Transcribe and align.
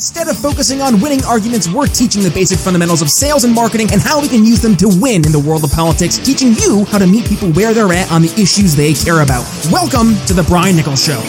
Instead 0.00 0.28
of 0.32 0.38
focusing 0.40 0.80
on 0.80 0.98
winning 1.04 1.20
arguments, 1.28 1.68
we're 1.68 1.84
teaching 1.84 2.24
the 2.24 2.32
basic 2.32 2.56
fundamentals 2.56 3.04
of 3.04 3.10
sales 3.10 3.44
and 3.44 3.52
marketing 3.52 3.86
and 3.92 4.00
how 4.00 4.16
we 4.16 4.32
can 4.32 4.46
use 4.48 4.56
them 4.56 4.72
to 4.72 4.88
win 4.88 5.20
in 5.28 5.30
the 5.30 5.38
world 5.38 5.60
of 5.60 5.68
politics, 5.76 6.16
teaching 6.16 6.56
you 6.56 6.88
how 6.88 6.96
to 6.96 7.06
meet 7.06 7.28
people 7.28 7.52
where 7.52 7.76
they're 7.76 7.92
at 7.92 8.08
on 8.08 8.24
the 8.24 8.32
issues 8.40 8.72
they 8.72 8.96
care 8.96 9.20
about. 9.20 9.44
Welcome 9.68 10.16
to 10.24 10.32
The 10.32 10.40
Brian 10.48 10.72
Nichols 10.72 11.04
Show. 11.04 11.20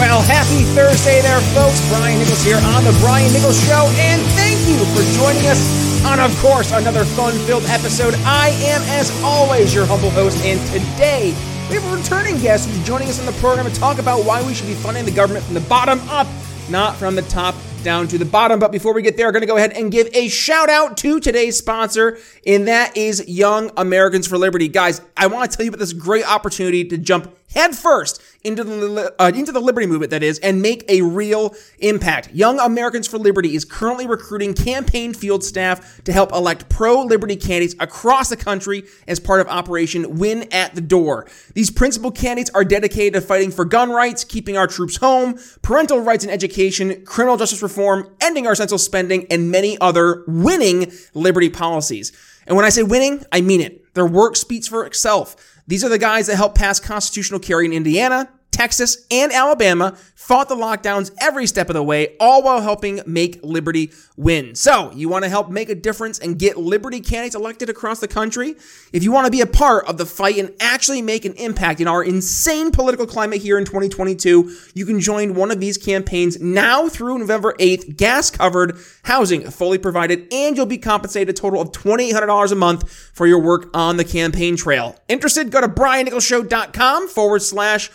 Well, 0.00 0.24
happy 0.24 0.64
Thursday 0.72 1.20
there, 1.20 1.44
folks. 1.52 1.84
Brian 1.92 2.16
Nichols 2.16 2.40
here 2.40 2.56
on 2.56 2.80
The 2.80 2.96
Brian 3.04 3.28
Nichols 3.28 3.60
Show, 3.68 3.92
and 4.08 4.24
thank 4.40 4.56
you 4.64 4.80
for 4.96 5.04
joining 5.20 5.44
us 5.44 5.60
on, 6.08 6.16
of 6.16 6.32
course, 6.40 6.72
another 6.72 7.04
fun 7.04 7.36
filled 7.44 7.68
episode. 7.68 8.16
I 8.24 8.56
am, 8.72 8.80
as 8.88 9.12
always, 9.20 9.74
your 9.76 9.84
humble 9.84 10.08
host, 10.08 10.40
and 10.48 10.56
today 10.72 11.36
we 11.68 11.76
have 11.76 11.84
a 11.92 11.94
returning 11.94 12.40
guest 12.40 12.70
who's 12.70 12.80
joining 12.88 13.12
us 13.12 13.20
on 13.20 13.26
the 13.26 13.36
program 13.36 13.68
to 13.68 13.74
talk 13.78 13.98
about 13.98 14.24
why 14.24 14.40
we 14.40 14.54
should 14.54 14.66
be 14.66 14.72
funding 14.72 15.04
the 15.04 15.12
government 15.12 15.44
from 15.44 15.52
the 15.52 15.68
bottom 15.68 16.00
up 16.08 16.26
not 16.70 16.96
from 16.96 17.14
the 17.14 17.22
top 17.22 17.54
down 17.82 18.06
to 18.08 18.18
the 18.18 18.24
bottom. 18.24 18.60
But 18.60 18.72
before 18.72 18.94
we 18.94 19.02
get 19.02 19.16
there, 19.16 19.26
I'm 19.26 19.32
going 19.32 19.42
to 19.42 19.46
go 19.46 19.56
ahead 19.56 19.72
and 19.72 19.90
give 19.90 20.08
a 20.14 20.28
shout 20.28 20.68
out 20.68 20.96
to 20.98 21.20
today's 21.20 21.56
sponsor, 21.56 22.18
and 22.46 22.68
that 22.68 22.96
is 22.96 23.26
Young 23.28 23.70
Americans 23.76 24.26
for 24.26 24.38
Liberty. 24.38 24.68
Guys, 24.68 25.00
I 25.16 25.26
want 25.26 25.50
to 25.50 25.56
tell 25.56 25.64
you 25.64 25.70
about 25.70 25.80
this 25.80 25.92
great 25.92 26.28
opportunity 26.28 26.84
to 26.84 26.98
jump 26.98 27.34
headfirst 27.52 28.22
into 28.42 28.64
the 28.64 29.14
uh, 29.18 29.30
into 29.34 29.52
the 29.52 29.60
liberty 29.60 29.86
movement 29.86 30.10
that 30.10 30.22
is 30.22 30.38
and 30.38 30.62
make 30.62 30.84
a 30.88 31.02
real 31.02 31.54
impact. 31.78 32.32
Young 32.32 32.58
Americans 32.58 33.06
for 33.06 33.18
Liberty 33.18 33.54
is 33.54 33.64
currently 33.64 34.06
recruiting 34.06 34.54
campaign 34.54 35.12
field 35.12 35.44
staff 35.44 36.02
to 36.04 36.12
help 36.12 36.32
elect 36.32 36.68
pro-liberty 36.68 37.36
candidates 37.36 37.74
across 37.80 38.28
the 38.28 38.36
country 38.36 38.84
as 39.06 39.20
part 39.20 39.40
of 39.40 39.48
Operation 39.48 40.18
Win 40.18 40.48
at 40.52 40.74
the 40.74 40.80
Door. 40.80 41.26
These 41.54 41.70
principal 41.70 42.10
candidates 42.10 42.50
are 42.54 42.64
dedicated 42.64 43.14
to 43.14 43.20
fighting 43.20 43.50
for 43.50 43.64
gun 43.64 43.90
rights, 43.90 44.24
keeping 44.24 44.56
our 44.56 44.66
troops 44.66 44.96
home, 44.96 45.38
parental 45.62 46.00
rights 46.00 46.24
and 46.24 46.32
education, 46.32 47.04
criminal 47.04 47.36
justice 47.36 47.62
reform, 47.62 48.08
ending 48.20 48.46
our 48.46 48.54
senseless 48.54 48.84
spending, 48.84 49.26
and 49.30 49.50
many 49.50 49.78
other 49.80 50.24
winning 50.26 50.92
liberty 51.14 51.50
policies. 51.50 52.12
And 52.46 52.56
when 52.56 52.64
I 52.64 52.70
say 52.70 52.82
winning, 52.82 53.24
I 53.30 53.42
mean 53.42 53.60
it. 53.60 53.94
Their 53.94 54.06
work 54.06 54.36
speaks 54.36 54.66
for 54.66 54.86
itself. 54.86 55.36
These 55.70 55.84
are 55.84 55.88
the 55.88 55.98
guys 55.98 56.26
that 56.26 56.34
helped 56.34 56.56
pass 56.56 56.80
constitutional 56.80 57.38
carry 57.38 57.64
in 57.64 57.72
Indiana, 57.72 58.28
Texas, 58.50 59.06
and 59.10 59.32
Alabama 59.32 59.96
fought 60.14 60.48
the 60.48 60.54
lockdowns 60.54 61.10
every 61.20 61.46
step 61.46 61.70
of 61.70 61.74
the 61.74 61.82
way, 61.82 62.14
all 62.20 62.42
while 62.42 62.60
helping 62.60 63.00
make 63.06 63.42
Liberty 63.42 63.90
win. 64.16 64.54
So, 64.54 64.92
you 64.92 65.08
want 65.08 65.24
to 65.24 65.28
help 65.28 65.50
make 65.50 65.68
a 65.68 65.74
difference 65.74 66.18
and 66.18 66.38
get 66.38 66.56
Liberty 66.56 67.00
candidates 67.00 67.34
elected 67.34 67.70
across 67.70 68.00
the 68.00 68.06
country? 68.06 68.54
If 68.92 69.02
you 69.02 69.12
want 69.12 69.24
to 69.26 69.30
be 69.30 69.40
a 69.40 69.46
part 69.46 69.88
of 69.88 69.96
the 69.98 70.06
fight 70.06 70.36
and 70.36 70.52
actually 70.60 71.00
make 71.02 71.24
an 71.24 71.32
impact 71.34 71.80
in 71.80 71.88
our 71.88 72.04
insane 72.04 72.70
political 72.70 73.06
climate 73.06 73.40
here 73.40 73.58
in 73.58 73.64
2022, 73.64 74.54
you 74.74 74.86
can 74.86 75.00
join 75.00 75.34
one 75.34 75.50
of 75.50 75.58
these 75.58 75.78
campaigns 75.78 76.40
now 76.40 76.88
through 76.88 77.18
November 77.18 77.54
8th, 77.58 77.96
gas 77.96 78.30
covered, 78.30 78.76
housing 79.04 79.50
fully 79.50 79.78
provided, 79.78 80.26
and 80.32 80.56
you'll 80.56 80.66
be 80.66 80.78
compensated 80.78 81.30
a 81.30 81.32
total 81.32 81.60
of 81.60 81.72
$2,800 81.72 82.52
a 82.52 82.54
month 82.54 82.90
for 83.14 83.26
your 83.26 83.40
work 83.40 83.70
on 83.74 83.96
the 83.96 84.04
campaign 84.04 84.56
trail. 84.56 84.96
Interested? 85.08 85.50
Go 85.50 85.60
to 85.60 85.68
briannicholsshow.com 85.68 87.08
forward 87.08 87.42
slash 87.42 87.90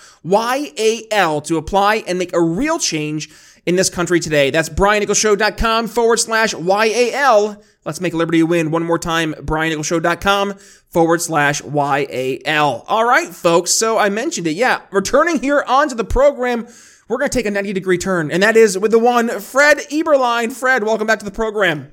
YAL 0.46 1.42
to 1.42 1.58
apply 1.58 2.04
and 2.08 2.20
make 2.20 2.34
a 2.34 2.42
real 2.42 2.80
change 2.80 3.30
in 3.66 3.76
this 3.76 3.90
country 3.90 4.20
today. 4.20 4.52
That's 4.52 4.70
briannicholsshow.com 4.70 5.88
forward 5.88 6.18
slash 6.18 6.54
YAL. 6.54 7.62
Let's 7.84 8.02
make 8.02 8.14
Liberty 8.14 8.44
win 8.44 8.72
one 8.72 8.84
more 8.84 9.00
time. 9.00 9.34
briannicholsshow.com 9.34 10.54
forward 10.90 11.22
slash 11.22 11.62
YAL. 11.64 12.86
All 12.88 13.06
right, 13.06 13.28
folks. 13.30 13.72
So 13.72 13.98
I 13.98 14.10
mentioned 14.10 14.48
it. 14.48 14.52
Yeah, 14.52 14.82
returning 14.92 15.40
here 15.40 15.64
onto 15.68 15.96
the 15.96 16.04
program, 16.06 16.68
we're 17.08 17.18
going 17.18 17.30
to 17.30 17.38
take 17.38 17.46
a 17.46 17.52
90 17.52 17.73
degree 17.73 17.98
turn, 17.98 18.32
and 18.32 18.42
that 18.42 18.58
is 18.58 18.78
with 18.78 18.92
the 18.92 19.00
one 19.00 19.40
Fred 19.40 19.78
Eberlein. 19.92 20.52
Fred, 20.52 20.84
welcome 20.84 21.06
back 21.06 21.20
to 21.20 21.26
the 21.26 21.32
program. 21.32 21.92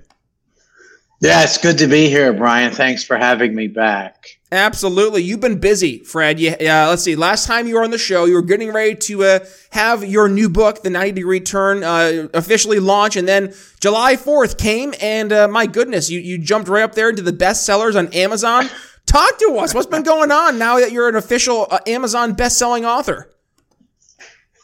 Yeah, 1.21 1.43
it's 1.43 1.59
good 1.59 1.79
to 1.79 1.87
be 1.87 2.09
here, 2.09 2.33
Brian. 2.33 2.73
Thanks 2.73 3.05
for 3.05 3.17
having 3.17 3.55
me 3.55 3.69
back. 3.69 4.39
Absolutely. 4.53 5.23
You've 5.23 5.41
been 5.41 5.59
busy, 5.59 6.01
Fred. 6.01 6.39
Yeah, 6.39 6.85
uh, 6.85 6.91
let's 6.91 7.03
see. 7.03 7.17
Last 7.17 7.47
time 7.47 7.67
you 7.67 7.77
were 7.77 7.85
on 7.85 7.91
the 7.91 7.97
show, 7.97 8.27
you 8.27 8.35
were 8.35 8.43
getting 8.43 8.71
ready 8.71 8.95
to 8.95 9.25
uh, 9.25 9.39
have 9.71 10.05
your 10.05 10.29
new 10.29 10.51
book, 10.51 10.83
The 10.83 10.91
90 10.91 11.13
Degree 11.13 11.41
Turn, 11.41 11.83
uh, 11.83 12.29
officially 12.35 12.79
launch. 12.79 13.17
And 13.17 13.27
then 13.27 13.55
July 13.81 14.15
4th 14.15 14.59
came, 14.59 14.93
and 15.01 15.33
uh, 15.33 15.49
my 15.49 15.65
goodness, 15.65 16.11
you, 16.11 16.21
you 16.21 16.37
jumped 16.37 16.69
right 16.69 16.83
up 16.83 16.95
there 16.95 17.09
into 17.09 17.23
the 17.23 17.33
bestsellers 17.33 17.97
on 17.97 18.13
Amazon. 18.13 18.69
Talk 19.07 19.39
to 19.39 19.57
us. 19.57 19.73
What's 19.73 19.87
been 19.87 20.03
going 20.03 20.31
on 20.31 20.59
now 20.59 20.79
that 20.81 20.93
you're 20.93 21.09
an 21.09 21.17
official 21.17 21.67
uh, 21.71 21.79
Amazon 21.87 22.35
best-selling 22.35 22.85
author? 22.85 23.33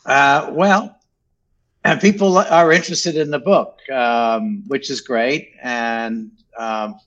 Uh, 0.04 0.50
well, 0.53 1.00
people 2.03 2.37
are 2.37 2.72
interested 2.72 3.16
in 3.16 3.31
the 3.31 3.38
book, 3.38 3.78
um, 3.91 4.65
which 4.66 4.91
is 4.91 5.00
great. 5.00 5.53
And 5.62 6.31
um, 6.59 7.00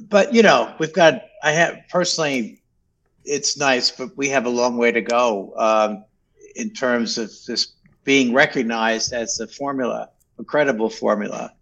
but 0.00 0.34
you 0.34 0.42
know, 0.42 0.74
we've 0.78 0.92
got. 0.92 1.22
I 1.42 1.52
have 1.52 1.80
personally, 1.88 2.62
it's 3.24 3.56
nice, 3.56 3.90
but 3.90 4.16
we 4.16 4.28
have 4.28 4.46
a 4.46 4.50
long 4.50 4.76
way 4.76 4.92
to 4.92 5.00
go 5.00 5.54
um, 5.56 6.04
in 6.54 6.70
terms 6.70 7.16
of 7.16 7.30
this 7.46 7.72
being 8.04 8.32
recognized 8.32 9.12
as 9.12 9.36
the 9.36 9.46
formula, 9.46 10.10
a 10.38 10.44
credible 10.44 10.90
formula 10.90 11.52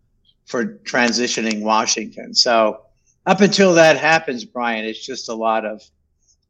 for 0.47 0.79
transitioning 0.79 1.63
Washington. 1.63 2.35
So 2.35 2.83
up 3.27 3.41
until 3.41 3.75
that 3.75 3.99
happens, 3.99 4.45
Brian, 4.45 4.85
it's 4.85 5.05
just 5.05 5.29
a 5.29 5.35
lot 5.35 5.65
of 5.65 5.83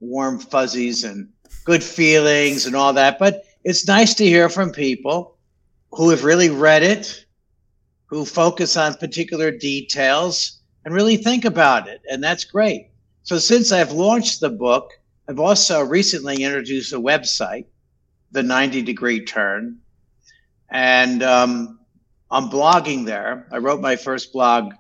warm 0.01 0.39
fuzzies 0.39 1.05
and 1.05 1.29
good 1.65 1.83
feelings 1.83 2.67
and 2.67 2.77
all 2.77 2.93
that. 2.95 3.19
But 3.19 3.45
it's 3.65 3.87
nice 3.87 4.15
to 4.15 4.25
hear 4.25 4.49
from 4.49 4.71
people 4.71 5.37
who 5.91 6.11
have 6.11 6.25
really 6.25 6.49
read 6.49 6.83
it, 6.83 7.27
who 8.07 8.25
focus 8.25 8.77
on 8.77 8.95
particular 8.95 9.51
details 9.51 10.58
and 10.89 10.95
really 10.95 11.19
think 11.19 11.45
about 11.45 11.87
it. 11.87 12.01
And 12.11 12.25
that's 12.25 12.45
great. 12.45 12.89
So 13.23 13.37
since 13.39 13.73
I've 13.73 13.93
launched 13.93 14.41
the 14.41 14.49
book, 14.49 14.91
I've 15.29 15.39
also 15.39 15.83
recently 15.83 16.43
introduced 16.43 16.95
a 16.95 16.99
website, 16.99 17.67
The 18.33 18.43
90 18.43 18.81
Degree 18.81 19.23
Turn. 19.23 19.81
And 20.71 21.23
um, 21.23 21.81
I'm 22.31 22.49
blogging 22.49 23.05
there. 23.05 23.47
I 23.53 23.59
wrote 23.59 23.83
my 23.83 23.97
first 23.97 24.33
blog 24.33 24.73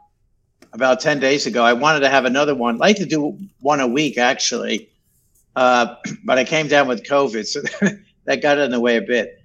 about 0.72 1.00
10 1.00 1.20
days 1.20 1.44
ago. 1.44 1.62
I 1.62 1.74
wanted 1.74 2.00
to 2.00 2.08
have 2.08 2.24
another 2.24 2.54
one, 2.54 2.76
I'd 2.76 2.80
like 2.80 2.96
to 2.96 3.04
do 3.04 3.38
one 3.60 3.80
a 3.80 3.86
week 3.86 4.16
actually. 4.16 4.88
Uh, 5.56 5.96
but 6.24 6.38
I 6.38 6.44
came 6.44 6.68
down 6.68 6.88
with 6.88 7.04
COVID, 7.04 7.44
so 7.44 7.60
that 8.24 8.40
got 8.40 8.56
in 8.56 8.70
the 8.70 8.80
way 8.80 8.96
a 8.96 9.02
bit. 9.02 9.42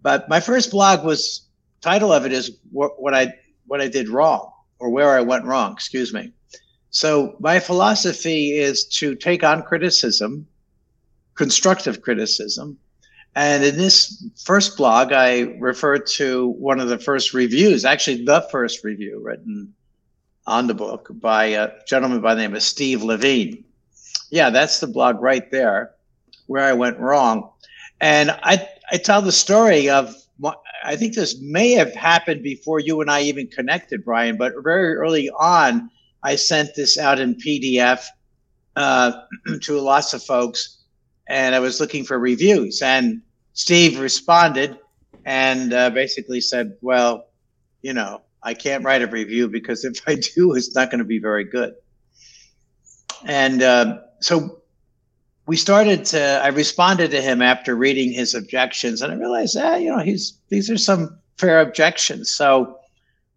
But 0.00 0.28
my 0.28 0.38
first 0.38 0.70
blog 0.70 1.04
was 1.04 1.48
title 1.80 2.12
of 2.12 2.24
it 2.24 2.32
is 2.32 2.52
what, 2.70 3.02
what 3.02 3.14
I 3.14 3.34
what 3.66 3.80
I 3.80 3.88
did 3.88 4.08
wrong 4.08 4.53
or 4.78 4.90
where 4.90 5.10
I 5.10 5.20
went 5.20 5.44
wrong, 5.44 5.72
excuse 5.72 6.12
me. 6.12 6.32
So 6.90 7.36
my 7.40 7.58
philosophy 7.58 8.52
is 8.56 8.84
to 8.98 9.14
take 9.14 9.42
on 9.42 9.62
criticism, 9.62 10.46
constructive 11.34 12.02
criticism. 12.02 12.78
And 13.34 13.64
in 13.64 13.76
this 13.76 14.24
first 14.44 14.76
blog, 14.76 15.12
I 15.12 15.40
refer 15.58 15.98
to 15.98 16.48
one 16.50 16.78
of 16.78 16.88
the 16.88 16.98
first 16.98 17.34
reviews, 17.34 17.84
actually 17.84 18.24
the 18.24 18.46
first 18.50 18.84
review 18.84 19.20
written 19.20 19.74
on 20.46 20.66
the 20.66 20.74
book 20.74 21.08
by 21.10 21.46
a 21.46 21.72
gentleman 21.86 22.20
by 22.20 22.34
the 22.34 22.42
name 22.42 22.54
of 22.54 22.62
Steve 22.62 23.02
Levine. 23.02 23.64
Yeah, 24.30 24.50
that's 24.50 24.78
the 24.80 24.86
blog 24.86 25.20
right 25.20 25.50
there 25.50 25.94
where 26.46 26.64
I 26.64 26.74
went 26.74 26.98
wrong. 26.98 27.50
And 28.00 28.30
I, 28.30 28.68
I 28.92 28.98
tell 28.98 29.22
the 29.22 29.32
story 29.32 29.88
of 29.88 30.14
I 30.84 30.96
think 30.96 31.14
this 31.14 31.40
may 31.40 31.72
have 31.72 31.94
happened 31.94 32.42
before 32.42 32.78
you 32.78 33.00
and 33.00 33.10
I 33.10 33.22
even 33.22 33.46
connected, 33.48 34.04
Brian, 34.04 34.36
but 34.36 34.52
very 34.62 34.94
early 34.94 35.30
on, 35.30 35.90
I 36.22 36.36
sent 36.36 36.74
this 36.74 36.98
out 36.98 37.18
in 37.18 37.36
PDF 37.36 38.04
uh, 38.76 39.12
to 39.62 39.80
lots 39.80 40.12
of 40.12 40.22
folks, 40.22 40.82
and 41.26 41.54
I 41.54 41.60
was 41.60 41.80
looking 41.80 42.04
for 42.04 42.18
reviews. 42.18 42.82
And 42.82 43.22
Steve 43.54 43.98
responded 43.98 44.78
and 45.24 45.72
uh, 45.72 45.90
basically 45.90 46.40
said, 46.40 46.76
Well, 46.82 47.28
you 47.82 47.94
know, 47.94 48.22
I 48.42 48.52
can't 48.52 48.84
write 48.84 49.02
a 49.02 49.06
review 49.06 49.48
because 49.48 49.84
if 49.84 50.00
I 50.06 50.16
do, 50.16 50.54
it's 50.54 50.74
not 50.74 50.90
going 50.90 50.98
to 50.98 51.04
be 51.04 51.18
very 51.18 51.44
good. 51.44 51.74
And 53.24 53.62
uh, 53.62 54.00
so 54.20 54.60
we 55.46 55.56
started 55.56 56.04
to 56.04 56.40
i 56.42 56.48
responded 56.48 57.10
to 57.10 57.20
him 57.20 57.42
after 57.42 57.74
reading 57.74 58.12
his 58.12 58.34
objections 58.34 59.02
and 59.02 59.12
i 59.12 59.16
realized 59.16 59.56
ah, 59.58 59.76
you 59.76 59.90
know 59.90 59.98
he's 59.98 60.38
these 60.48 60.70
are 60.70 60.78
some 60.78 61.18
fair 61.36 61.60
objections. 61.60 62.30
So 62.30 62.78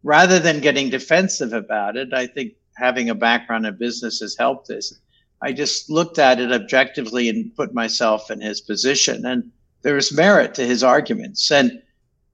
rather 0.04 0.38
than 0.40 0.62
getting 0.62 0.90
defensive 0.90 1.54
about 1.54 1.98
it 1.98 2.14
i 2.14 2.28
think 2.28 2.54
having 2.76 3.10
a 3.10 3.16
background 3.16 3.66
in 3.66 3.76
business 3.76 4.20
has 4.20 4.38
helped 4.38 4.68
this. 4.68 4.94
I 5.42 5.52
just 5.52 5.90
looked 5.90 6.20
at 6.20 6.40
it 6.40 6.52
objectively 6.52 7.28
and 7.28 7.56
put 7.56 7.74
myself 7.74 8.30
in 8.30 8.40
his 8.40 8.62
position 8.62 9.26
and 9.26 9.52
there's 9.82 10.14
merit 10.14 10.54
to 10.56 10.66
his 10.66 10.84
arguments. 10.84 11.52
And 11.52 11.82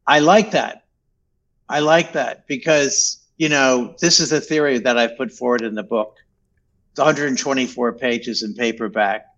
i 0.08 0.20
like 0.20 0.52
that. 0.52 0.84
I 1.70 1.80
like 1.80 2.14
that 2.14 2.46
because 2.48 3.20
you 3.38 3.50
know 3.50 3.96
this 4.00 4.20
is 4.20 4.32
a 4.32 4.40
theory 4.40 4.78
that 4.78 4.98
i've 4.98 5.18
put 5.18 5.32
forward 5.32 5.62
in 5.64 5.76
the 5.76 5.84
book. 5.84 6.18
124 6.96 7.94
pages 7.94 8.44
in 8.44 8.54
paperback 8.54 9.33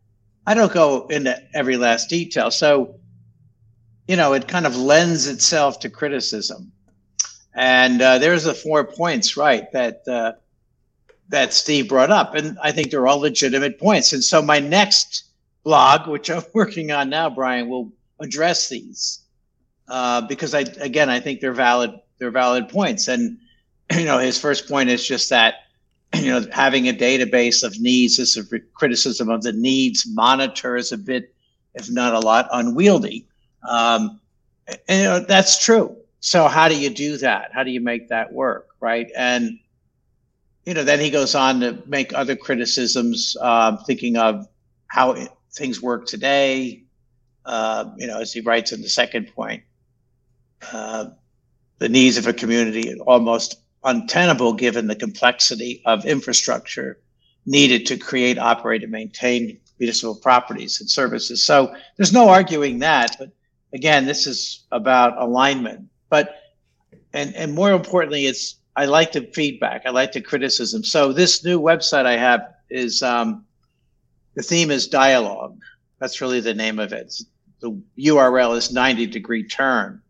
I 0.45 0.53
don't 0.53 0.71
go 0.71 1.07
into 1.07 1.41
every 1.53 1.77
last 1.77 2.09
detail. 2.09 2.51
So 2.51 2.99
you 4.07 4.15
know, 4.15 4.33
it 4.33 4.47
kind 4.47 4.65
of 4.65 4.75
lends 4.77 5.27
itself 5.27 5.79
to 5.79 5.89
criticism. 5.89 6.71
And 7.55 8.01
uh, 8.01 8.19
there's 8.19 8.43
the 8.43 8.53
four 8.53 8.83
points, 8.83 9.37
right, 9.37 9.71
that 9.71 10.07
uh, 10.07 10.33
that 11.29 11.53
Steve 11.53 11.89
brought 11.89 12.11
up, 12.11 12.35
and 12.35 12.57
I 12.61 12.71
think 12.71 12.91
they're 12.91 13.07
all 13.07 13.19
legitimate 13.19 13.79
points. 13.79 14.13
And 14.13 14.23
so 14.23 14.41
my 14.41 14.59
next 14.59 15.23
blog, 15.63 16.07
which 16.07 16.29
I'm 16.29 16.43
working 16.53 16.91
on 16.91 17.09
now, 17.09 17.29
Brian, 17.29 17.69
will 17.69 17.91
address 18.19 18.69
these 18.69 19.21
uh, 19.87 20.21
because 20.21 20.53
I 20.53 20.61
again 20.79 21.09
I 21.09 21.19
think 21.19 21.39
they're 21.39 21.53
valid 21.53 21.91
they're 22.19 22.31
valid 22.31 22.69
points. 22.69 23.07
And 23.07 23.37
you 23.93 24.05
know, 24.05 24.19
his 24.19 24.39
first 24.39 24.67
point 24.67 24.89
is 24.89 25.07
just 25.07 25.29
that 25.29 25.55
you 26.23 26.31
know 26.31 26.45
having 26.51 26.87
a 26.87 26.93
database 26.93 27.63
of 27.63 27.79
needs 27.79 28.19
is 28.19 28.37
a 28.37 28.59
criticism 28.73 29.29
of 29.29 29.43
the 29.43 29.53
needs 29.53 30.05
monitor 30.07 30.75
is 30.75 30.91
a 30.91 30.97
bit, 30.97 31.33
if 31.73 31.89
not 31.89 32.13
a 32.13 32.19
lot, 32.19 32.47
unwieldy. 32.51 33.27
Um, 33.67 34.19
and, 34.67 35.01
you 35.01 35.03
know, 35.03 35.19
that's 35.19 35.63
true. 35.63 35.95
So 36.19 36.47
how 36.47 36.67
do 36.67 36.77
you 36.77 36.89
do 36.89 37.17
that? 37.17 37.51
How 37.53 37.63
do 37.63 37.71
you 37.71 37.81
make 37.81 38.09
that 38.09 38.33
work, 38.33 38.69
right? 38.79 39.09
And 39.15 39.59
you 40.65 40.73
know, 40.73 40.83
then 40.83 40.99
he 40.99 41.11
goes 41.11 41.35
on 41.35 41.59
to 41.59 41.81
make 41.85 42.13
other 42.13 42.35
criticisms, 42.35 43.37
uh, 43.39 43.77
thinking 43.85 44.17
of 44.17 44.47
how 44.87 45.15
things 45.53 45.81
work 45.81 46.07
today. 46.07 46.83
Uh, 47.45 47.91
you 47.97 48.07
know, 48.07 48.19
as 48.19 48.33
he 48.33 48.41
writes 48.41 48.71
in 48.71 48.81
the 48.81 48.89
second 48.89 49.27
point, 49.35 49.63
uh, 50.73 51.05
the 51.77 51.89
needs 51.89 52.17
of 52.17 52.25
a 52.25 52.33
community 52.33 52.99
almost 53.01 53.59
untenable 53.85 54.53
given 54.53 54.87
the 54.87 54.95
complexity 54.95 55.81
of 55.85 56.05
infrastructure 56.05 56.99
needed 57.45 57.85
to 57.85 57.97
create, 57.97 58.37
operate, 58.37 58.83
and 58.83 58.91
maintain 58.91 59.59
municipal 59.79 60.15
properties 60.15 60.79
and 60.81 60.89
services. 60.89 61.43
So 61.45 61.73
there's 61.95 62.13
no 62.13 62.29
arguing 62.29 62.79
that, 62.79 63.15
but 63.19 63.29
again, 63.73 64.05
this 64.05 64.25
is 64.25 64.63
about 64.71 65.17
alignment. 65.17 65.87
But 66.09 66.35
and 67.13 67.35
and 67.35 67.53
more 67.53 67.71
importantly, 67.71 68.25
it's 68.25 68.55
I 68.75 68.85
like 68.85 69.11
the 69.13 69.21
feedback. 69.33 69.83
I 69.85 69.91
like 69.91 70.11
the 70.11 70.21
criticism. 70.21 70.83
So 70.83 71.13
this 71.13 71.43
new 71.45 71.59
website 71.61 72.05
I 72.05 72.17
have 72.17 72.53
is 72.69 73.01
um, 73.03 73.45
the 74.35 74.43
theme 74.43 74.71
is 74.71 74.87
dialogue. 74.87 75.59
That's 75.99 76.19
really 76.19 76.41
the 76.41 76.53
name 76.53 76.79
of 76.79 76.91
it. 76.91 77.13
The 77.61 77.79
URL 77.97 78.57
is 78.57 78.73
90 78.73 79.07
degree 79.07 79.47
turn, 79.47 80.01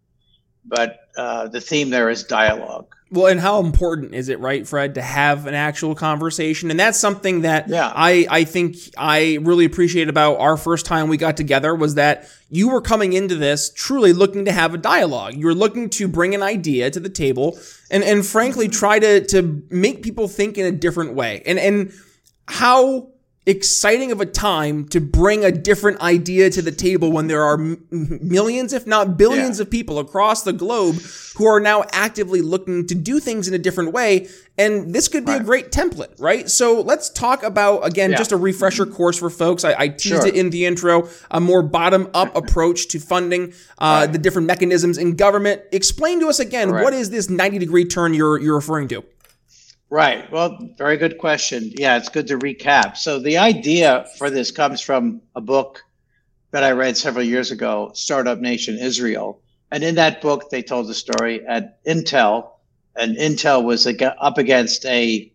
but 0.66 1.02
uh, 1.16 1.48
the 1.48 1.62
theme 1.62 1.90
there 1.90 2.10
is 2.10 2.24
dialogue. 2.24 2.88
Well, 3.16 3.28
and 3.28 3.40
how 3.40 3.62
important 3.62 4.14
is 4.14 4.28
it, 4.28 4.40
right, 4.42 4.68
Fred, 4.68 4.96
to 4.96 5.02
have 5.02 5.48
an 5.48 5.54
actual 5.54 5.96
conversation? 5.96 6.70
And 6.70 6.78
that's 6.78 7.00
something 7.00 7.42
that 7.42 7.70
yeah. 7.70 7.92
I, 7.96 8.28
I 8.30 8.44
think 8.44 8.76
I 8.98 9.40
really 9.42 9.64
appreciate 9.64 10.10
about 10.10 10.36
our 10.40 10.58
first 10.58 10.86
time 10.86 11.08
we 11.08 11.16
got 11.16 11.38
together 11.38 11.74
was 11.74 11.96
that 11.96 12.30
you 12.50 12.70
were 12.70 12.82
coming 12.82 13.14
into 13.14 13.36
this 13.36 13.72
truly 13.72 14.12
looking 14.12 14.44
to 14.46 14.52
have 14.52 14.74
a 14.74 14.78
dialogue. 14.78 15.36
You 15.36 15.46
were 15.46 15.56
looking 15.56 15.90
to 15.92 16.10
bring 16.10 16.36
an 16.36 16.44
idea 16.44 16.92
to 16.92 17.00
the 17.00 17.10
table 17.10 17.58
and, 17.90 18.04
and 18.04 18.26
frankly 18.26 18.68
try 18.68 19.00
to, 19.00 19.26
to 19.28 19.64
make 19.70 20.04
people 20.04 20.28
think 20.28 20.58
in 20.58 20.66
a 20.66 20.78
different 20.78 21.14
way. 21.14 21.42
And, 21.46 21.58
and 21.58 21.94
how 22.50 23.12
exciting 23.48 24.12
of 24.12 24.20
a 24.20 24.26
time 24.26 24.88
to 24.88 25.00
bring 25.00 25.46
a 25.46 25.52
different 25.52 26.02
idea 26.02 26.50
to 26.50 26.62
the 26.62 26.72
table 26.72 27.12
when 27.12 27.28
there 27.28 27.44
are 27.44 27.60
m- 27.60 27.86
millions, 27.92 28.74
if 28.74 28.88
not 28.88 29.18
billions, 29.18 29.60
yeah. 29.60 29.64
of 29.64 29.70
people 29.70 30.00
across 30.00 30.42
the 30.44 30.54
globe 30.54 30.96
who 31.36 31.46
are 31.46 31.60
now 31.60 31.84
actively 31.92 32.42
looking 32.42 32.88
to 32.88 32.96
do 32.96 33.20
things 33.20 33.48
in 33.48 33.54
a 33.54 33.58
different 33.58 33.94
way. 33.94 34.28
And 34.58 34.96
this 34.96 35.08
could 35.08 35.26
be 35.26 35.34
right. 35.34 35.42
a 35.42 35.44
great 35.44 35.72
template, 35.72 36.20
right? 36.20 36.50
So 36.50 36.82
let's 36.82 37.10
talk 37.10 37.44
about, 37.44 37.86
again, 37.86 38.12
yeah. 38.12 38.18
just 38.18 38.32
a 38.32 38.38
refresher 38.38 38.86
course 38.86 39.20
for 39.20 39.30
folks. 39.30 39.64
I, 39.64 39.76
I 39.78 39.88
teased 39.90 40.08
sure. 40.08 40.28
it 40.28 40.36
in 40.36 40.50
the 40.50 40.66
intro, 40.66 41.10
a 41.30 41.40
more 41.40 41.62
bottom 41.62 42.10
up 42.14 42.36
approach 42.38 42.88
to 42.90 43.00
funding 43.00 43.54
uh, 43.78 44.06
right. 44.06 44.06
the 44.08 44.18
different 44.18 44.48
mechanisms 44.48 44.98
in 44.98 45.16
government. 45.16 45.62
Explain 45.72 46.20
to 46.22 46.30
us 46.30 46.40
again, 46.40 46.72
what 46.72 46.94
is 46.94 47.12
this 47.12 47.30
90 47.30 47.60
degree 47.60 47.86
turn 47.86 48.14
you're, 48.14 48.40
you're 48.40 48.56
referring 48.56 48.88
to? 48.88 49.04
Right. 49.90 50.30
Well, 50.32 50.58
very 50.78 50.98
good 50.98 51.20
question. 51.20 51.72
Yeah, 51.78 51.98
it's 51.98 52.10
good 52.10 52.28
to 52.28 52.38
recap. 52.38 52.98
So 52.98 53.20
the 53.20 53.38
idea 53.38 54.08
for 54.18 54.30
this 54.30 54.52
comes 54.52 54.82
from 54.82 55.22
a 55.36 55.42
book 55.42 55.84
that 56.52 56.64
I 56.64 56.72
read 56.72 56.98
several 56.98 57.24
years 57.24 57.52
ago, 57.52 57.92
Startup 57.94 58.40
Nation 58.40 58.80
Israel. 58.80 59.42
And 59.72 59.84
in 59.84 59.96
that 59.96 60.22
book, 60.22 60.50
they 60.50 60.64
told 60.64 60.88
the 60.88 60.94
story 60.94 61.46
at 61.46 61.84
Intel, 61.86 62.52
and 62.96 63.18
Intel 63.18 63.64
was 63.64 63.86
up 63.88 64.38
against 64.38 64.86
a 64.86 65.32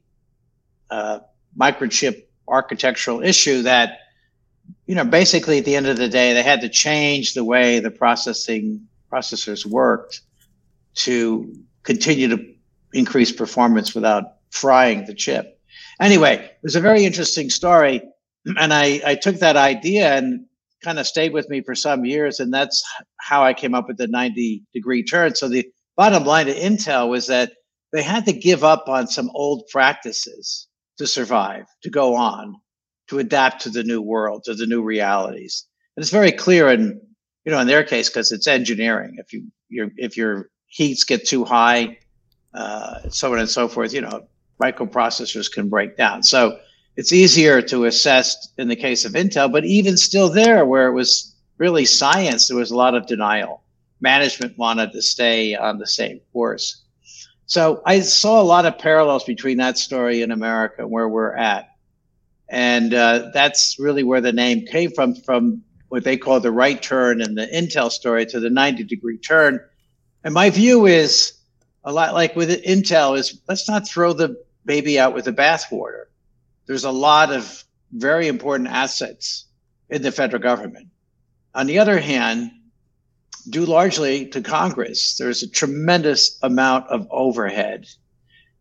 uh, 0.90 1.20
microchip 1.58 2.24
architectural 2.48 3.22
issue 3.22 3.62
that, 3.62 3.98
you 4.86 4.94
know, 4.94 5.04
basically 5.04 5.58
at 5.58 5.64
the 5.64 5.76
end 5.76 5.86
of 5.86 5.96
the 5.96 6.08
day, 6.08 6.32
they 6.32 6.42
had 6.42 6.62
to 6.62 6.68
change 6.68 7.34
the 7.34 7.44
way 7.44 7.78
the 7.78 7.90
processing 7.90 8.88
processors 9.12 9.64
worked 9.66 10.22
to 10.94 11.54
continue 11.82 12.28
to 12.28 12.54
increase 12.92 13.30
performance 13.30 13.94
without 13.94 14.39
frying 14.50 15.04
the 15.06 15.14
chip. 15.14 15.58
Anyway, 16.00 16.34
it 16.34 16.58
was 16.62 16.76
a 16.76 16.80
very 16.80 17.04
interesting 17.04 17.50
story. 17.50 18.02
And 18.44 18.72
I, 18.72 19.00
I 19.04 19.14
took 19.16 19.36
that 19.36 19.56
idea 19.56 20.16
and 20.16 20.46
kind 20.82 20.98
of 20.98 21.06
stayed 21.06 21.32
with 21.32 21.48
me 21.48 21.60
for 21.62 21.74
some 21.74 22.04
years. 22.04 22.40
And 22.40 22.52
that's 22.52 22.82
how 23.18 23.44
I 23.44 23.54
came 23.54 23.74
up 23.74 23.86
with 23.88 23.98
the 23.98 24.08
90 24.08 24.64
degree 24.72 25.04
turn. 25.04 25.34
So 25.34 25.48
the 25.48 25.68
bottom 25.96 26.24
line 26.24 26.46
to 26.46 26.54
Intel 26.54 27.08
was 27.08 27.26
that 27.26 27.52
they 27.92 28.02
had 28.02 28.24
to 28.26 28.32
give 28.32 28.64
up 28.64 28.88
on 28.88 29.06
some 29.06 29.30
old 29.34 29.64
practices 29.70 30.68
to 30.98 31.06
survive, 31.06 31.66
to 31.82 31.90
go 31.90 32.14
on, 32.14 32.56
to 33.08 33.18
adapt 33.18 33.62
to 33.62 33.70
the 33.70 33.82
new 33.82 34.00
world, 34.00 34.44
to 34.44 34.54
the 34.54 34.66
new 34.66 34.82
realities. 34.82 35.66
And 35.96 36.02
it's 36.02 36.12
very 36.12 36.32
clear 36.32 36.68
in, 36.68 37.00
you 37.44 37.52
know, 37.52 37.58
in 37.58 37.66
their 37.66 37.84
case, 37.84 38.08
because 38.08 38.32
it's 38.32 38.46
engineering. 38.46 39.16
If 39.18 39.32
you, 39.32 39.50
if 39.96 40.16
your 40.16 40.50
heats 40.66 41.04
get 41.04 41.26
too 41.26 41.44
high, 41.44 41.98
uh, 42.54 43.08
so 43.10 43.32
on 43.32 43.38
and 43.38 43.48
so 43.48 43.68
forth, 43.68 43.92
you 43.92 44.00
know, 44.00 44.26
microprocessors 44.60 45.50
can 45.50 45.68
break 45.68 45.96
down. 45.96 46.22
So 46.22 46.58
it's 46.96 47.12
easier 47.12 47.62
to 47.62 47.86
assess 47.86 48.52
in 48.58 48.68
the 48.68 48.76
case 48.76 49.04
of 49.04 49.12
Intel, 49.12 49.50
but 49.50 49.64
even 49.64 49.96
still 49.96 50.28
there, 50.28 50.64
where 50.66 50.86
it 50.88 50.92
was 50.92 51.34
really 51.58 51.84
science, 51.84 52.48
there 52.48 52.56
was 52.56 52.70
a 52.70 52.76
lot 52.76 52.94
of 52.94 53.06
denial. 53.06 53.62
Management 54.00 54.56
wanted 54.58 54.92
to 54.92 55.02
stay 55.02 55.54
on 55.54 55.78
the 55.78 55.86
same 55.86 56.20
course. 56.32 56.82
So 57.46 57.82
I 57.84 58.00
saw 58.00 58.40
a 58.40 58.44
lot 58.44 58.66
of 58.66 58.78
parallels 58.78 59.24
between 59.24 59.58
that 59.58 59.76
story 59.76 60.22
in 60.22 60.30
America, 60.30 60.82
and 60.82 60.90
where 60.90 61.08
we're 61.08 61.34
at. 61.34 61.68
And 62.48 62.94
uh, 62.94 63.30
that's 63.32 63.76
really 63.78 64.02
where 64.02 64.20
the 64.20 64.32
name 64.32 64.66
came 64.66 64.90
from, 64.92 65.14
from 65.14 65.62
what 65.88 66.04
they 66.04 66.16
call 66.16 66.40
the 66.40 66.52
right 66.52 66.80
turn 66.80 67.20
in 67.20 67.34
the 67.34 67.46
Intel 67.46 67.90
story 67.90 68.24
to 68.26 68.40
the 68.40 68.50
90 68.50 68.84
degree 68.84 69.18
turn. 69.18 69.60
And 70.22 70.34
my 70.34 70.50
view 70.50 70.86
is 70.86 71.32
a 71.84 71.92
lot 71.92 72.14
like 72.14 72.36
with 72.36 72.50
Intel 72.64 73.18
is 73.18 73.40
let's 73.48 73.68
not 73.68 73.88
throw 73.88 74.12
the 74.12 74.36
baby 74.70 75.00
out 75.00 75.14
with 75.14 75.24
the 75.24 75.32
bathwater. 75.32 76.04
There's 76.66 76.84
a 76.84 76.92
lot 76.92 77.32
of 77.32 77.64
very 77.90 78.28
important 78.28 78.68
assets 78.68 79.46
in 79.88 80.00
the 80.00 80.12
federal 80.12 80.40
government. 80.40 80.86
On 81.56 81.66
the 81.66 81.80
other 81.80 81.98
hand, 81.98 82.52
due 83.48 83.66
largely 83.66 84.26
to 84.26 84.40
Congress, 84.40 85.16
there's 85.18 85.42
a 85.42 85.50
tremendous 85.50 86.38
amount 86.40 86.86
of 86.86 87.08
overhead. 87.10 87.88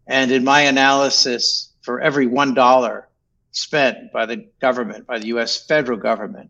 And 0.07 0.31
in 0.31 0.43
my 0.43 0.61
analysis, 0.61 1.71
for 1.83 2.01
every 2.01 2.25
$1 2.25 3.03
spent 3.51 4.11
by 4.11 4.25
the 4.25 4.47
government, 4.59 5.05
by 5.05 5.19
the 5.19 5.27
US 5.27 5.63
federal 5.63 5.99
government, 5.99 6.49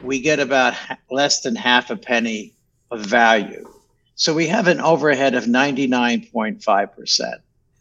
we 0.00 0.20
get 0.20 0.38
about 0.38 0.74
less 1.10 1.40
than 1.40 1.56
half 1.56 1.90
a 1.90 1.96
penny 1.96 2.54
of 2.92 3.00
value. 3.00 3.68
So 4.14 4.32
we 4.32 4.46
have 4.46 4.68
an 4.68 4.80
overhead 4.80 5.34
of 5.34 5.46
99.5%. 5.46 7.32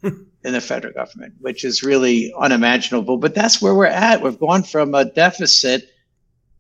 in 0.44 0.54
the 0.54 0.62
federal 0.62 0.94
government, 0.94 1.36
which 1.40 1.64
is 1.64 1.84
really 1.84 2.34
unimaginable. 2.40 3.18
But 3.18 3.36
that's 3.36 3.62
where 3.62 3.76
we're 3.76 3.86
at. 3.86 4.22
We've 4.22 4.40
gone 4.40 4.64
from 4.64 4.96
a 4.96 5.06
deficit 5.06 5.90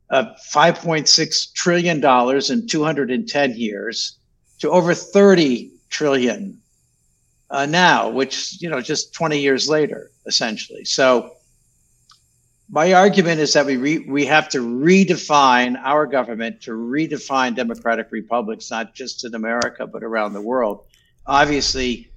of 0.10 0.26
$5.6 0.54 1.54
trillion 1.54 1.98
in 1.98 2.68
210 2.68 3.56
years 3.56 4.18
to 4.60 4.70
over 4.70 4.94
30 4.94 5.72
trillion 5.90 6.62
uh, 7.50 7.66
now, 7.66 8.10
which, 8.10 8.62
you 8.62 8.70
know, 8.70 8.82
just 8.82 9.14
20 9.14 9.40
years 9.40 9.68
later, 9.68 10.12
essentially. 10.26 10.86
So 10.86 11.32
my 12.70 12.94
argument 12.94 13.42
is 13.42 13.54
that 13.54 13.66
we 13.66 13.78
re- 13.78 14.06
we 14.08 14.26
have 14.26 14.48
to 14.50 14.60
redefine 14.60 15.78
our 15.84 16.06
government 16.06 16.62
to 16.62 16.72
redefine 16.72 17.56
democratic 17.56 18.12
republics, 18.12 18.70
not 18.70 18.94
just 18.94 19.26
in 19.26 19.36
America, 19.36 19.88
but 19.88 20.04
around 20.04 20.34
the 20.34 20.42
world. 20.42 20.86
Obviously, 21.26 22.11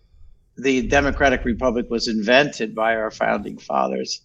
the 0.56 0.86
Democratic 0.86 1.44
Republic 1.44 1.86
was 1.90 2.08
invented 2.08 2.74
by 2.74 2.94
our 2.96 3.10
founding 3.10 3.58
fathers, 3.58 4.22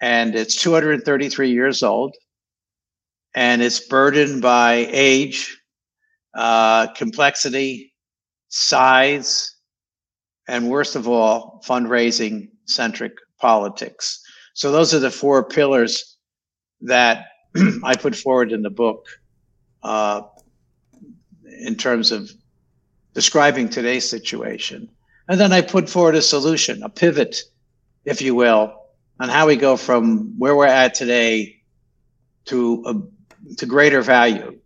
and 0.00 0.34
it's 0.34 0.60
233 0.60 1.50
years 1.50 1.82
old, 1.82 2.14
and 3.34 3.62
it's 3.62 3.80
burdened 3.80 4.42
by 4.42 4.86
age, 4.90 5.58
uh, 6.34 6.88
complexity, 6.94 7.94
size, 8.48 9.56
and 10.46 10.68
worst 10.68 10.96
of 10.96 11.08
all, 11.08 11.62
fundraising 11.66 12.48
centric 12.66 13.14
politics. 13.40 14.20
So 14.54 14.70
those 14.70 14.92
are 14.94 14.98
the 14.98 15.10
four 15.10 15.48
pillars 15.48 16.18
that 16.82 17.26
I 17.84 17.96
put 17.96 18.14
forward 18.14 18.52
in 18.52 18.62
the 18.62 18.70
book. 18.70 19.06
Uh, 19.82 20.22
in 21.60 21.74
terms 21.76 22.12
of 22.12 22.30
describing 23.14 23.68
today's 23.68 24.08
situation. 24.08 24.88
And 25.28 25.40
then 25.40 25.52
I 25.52 25.62
put 25.62 25.88
forward 25.88 26.14
a 26.14 26.22
solution, 26.22 26.82
a 26.82 26.88
pivot, 26.88 27.36
if 28.04 28.20
you 28.20 28.34
will, 28.34 28.74
on 29.18 29.28
how 29.28 29.46
we 29.46 29.56
go 29.56 29.76
from 29.76 30.38
where 30.38 30.54
we're 30.54 30.66
at 30.66 30.94
today 30.94 31.62
to 32.46 32.84
a, 32.86 33.54
to 33.56 33.66
greater 33.66 34.02
value 34.02 34.58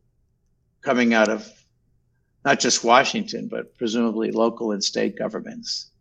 coming 0.83 1.15
out 1.15 1.29
of 1.29 1.49
not 2.45 2.61
just 2.61 2.83
Washington, 2.83 3.49
but 3.49 3.77
presumably 3.77 4.31
local 4.33 4.73
and 4.73 4.83
state 4.83 5.17
governments. 5.19 5.91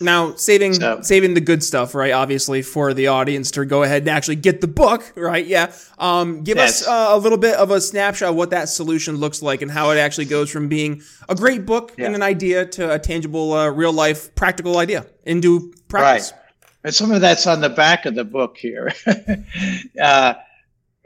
Now, 0.00 0.34
saving 0.34 0.74
so. 0.74 1.00
saving 1.02 1.34
the 1.34 1.40
good 1.40 1.62
stuff, 1.62 1.94
right? 1.94 2.12
Obviously, 2.12 2.62
for 2.62 2.92
the 2.92 3.06
audience 3.06 3.52
to 3.52 3.64
go 3.64 3.84
ahead 3.84 4.02
and 4.02 4.08
actually 4.08 4.36
get 4.36 4.60
the 4.60 4.66
book, 4.66 5.12
right? 5.14 5.46
Yeah. 5.46 5.72
Um, 5.98 6.42
give 6.42 6.56
yes. 6.56 6.82
us 6.82 6.88
uh, 6.88 7.16
a 7.16 7.18
little 7.18 7.38
bit 7.38 7.56
of 7.56 7.70
a 7.70 7.80
snapshot 7.80 8.30
of 8.30 8.34
what 8.34 8.50
that 8.50 8.68
solution 8.68 9.16
looks 9.16 9.40
like 9.40 9.62
and 9.62 9.70
how 9.70 9.90
it 9.90 9.98
actually 9.98 10.24
goes 10.24 10.50
from 10.50 10.68
being 10.68 11.02
a 11.28 11.36
great 11.36 11.64
book 11.64 11.94
yeah. 11.96 12.06
and 12.06 12.16
an 12.16 12.22
idea 12.22 12.66
to 12.66 12.92
a 12.92 12.98
tangible, 12.98 13.52
uh, 13.52 13.68
real 13.68 13.92
life, 13.92 14.34
practical 14.34 14.78
idea 14.78 15.06
into 15.24 15.72
practice. 15.88 16.32
Right. 16.32 16.40
And 16.84 16.94
some 16.94 17.12
of 17.12 17.20
that's 17.20 17.46
on 17.46 17.60
the 17.60 17.70
back 17.70 18.04
of 18.04 18.16
the 18.16 18.24
book 18.24 18.58
here, 18.58 18.92
uh, 20.02 20.34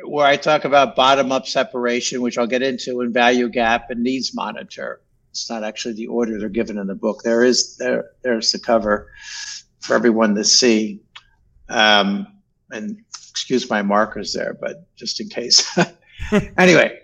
where 0.03 0.27
I 0.27 0.37
talk 0.37 0.65
about 0.65 0.97
bottom 0.97 1.31
up 1.31 1.47
separation, 1.47 2.23
which 2.23 2.39
I'll 2.39 2.47
get 2.47 2.63
into, 2.63 3.01
and 3.03 3.13
value 3.13 3.51
gap 3.51 3.91
and 3.91 4.03
needs 4.03 4.35
monitor 4.35 5.01
it's 5.39 5.51
not 5.51 5.65
actually 5.65 5.95
the 5.95 6.09
order 6.09 6.39
they're 6.39 6.49
given 6.49 6.79
in 6.79 6.87
the 6.87 6.95
book. 6.95 7.23
There 7.23 7.45
is 7.45 7.77
there 7.77 8.11
there's 8.23 8.53
the 8.53 8.59
cover 8.59 9.11
for 9.81 9.95
everyone 9.95 10.35
to 10.35 10.45
see. 10.45 11.01
Um, 11.69 12.27
and 12.71 12.99
excuse 13.11 13.71
my 13.71 13.83
markers 13.83 14.33
there, 14.33 14.57
but 14.61 14.95
just 14.97 15.21
in 15.21 15.29
case. 15.29 15.79
anyway, 16.59 16.99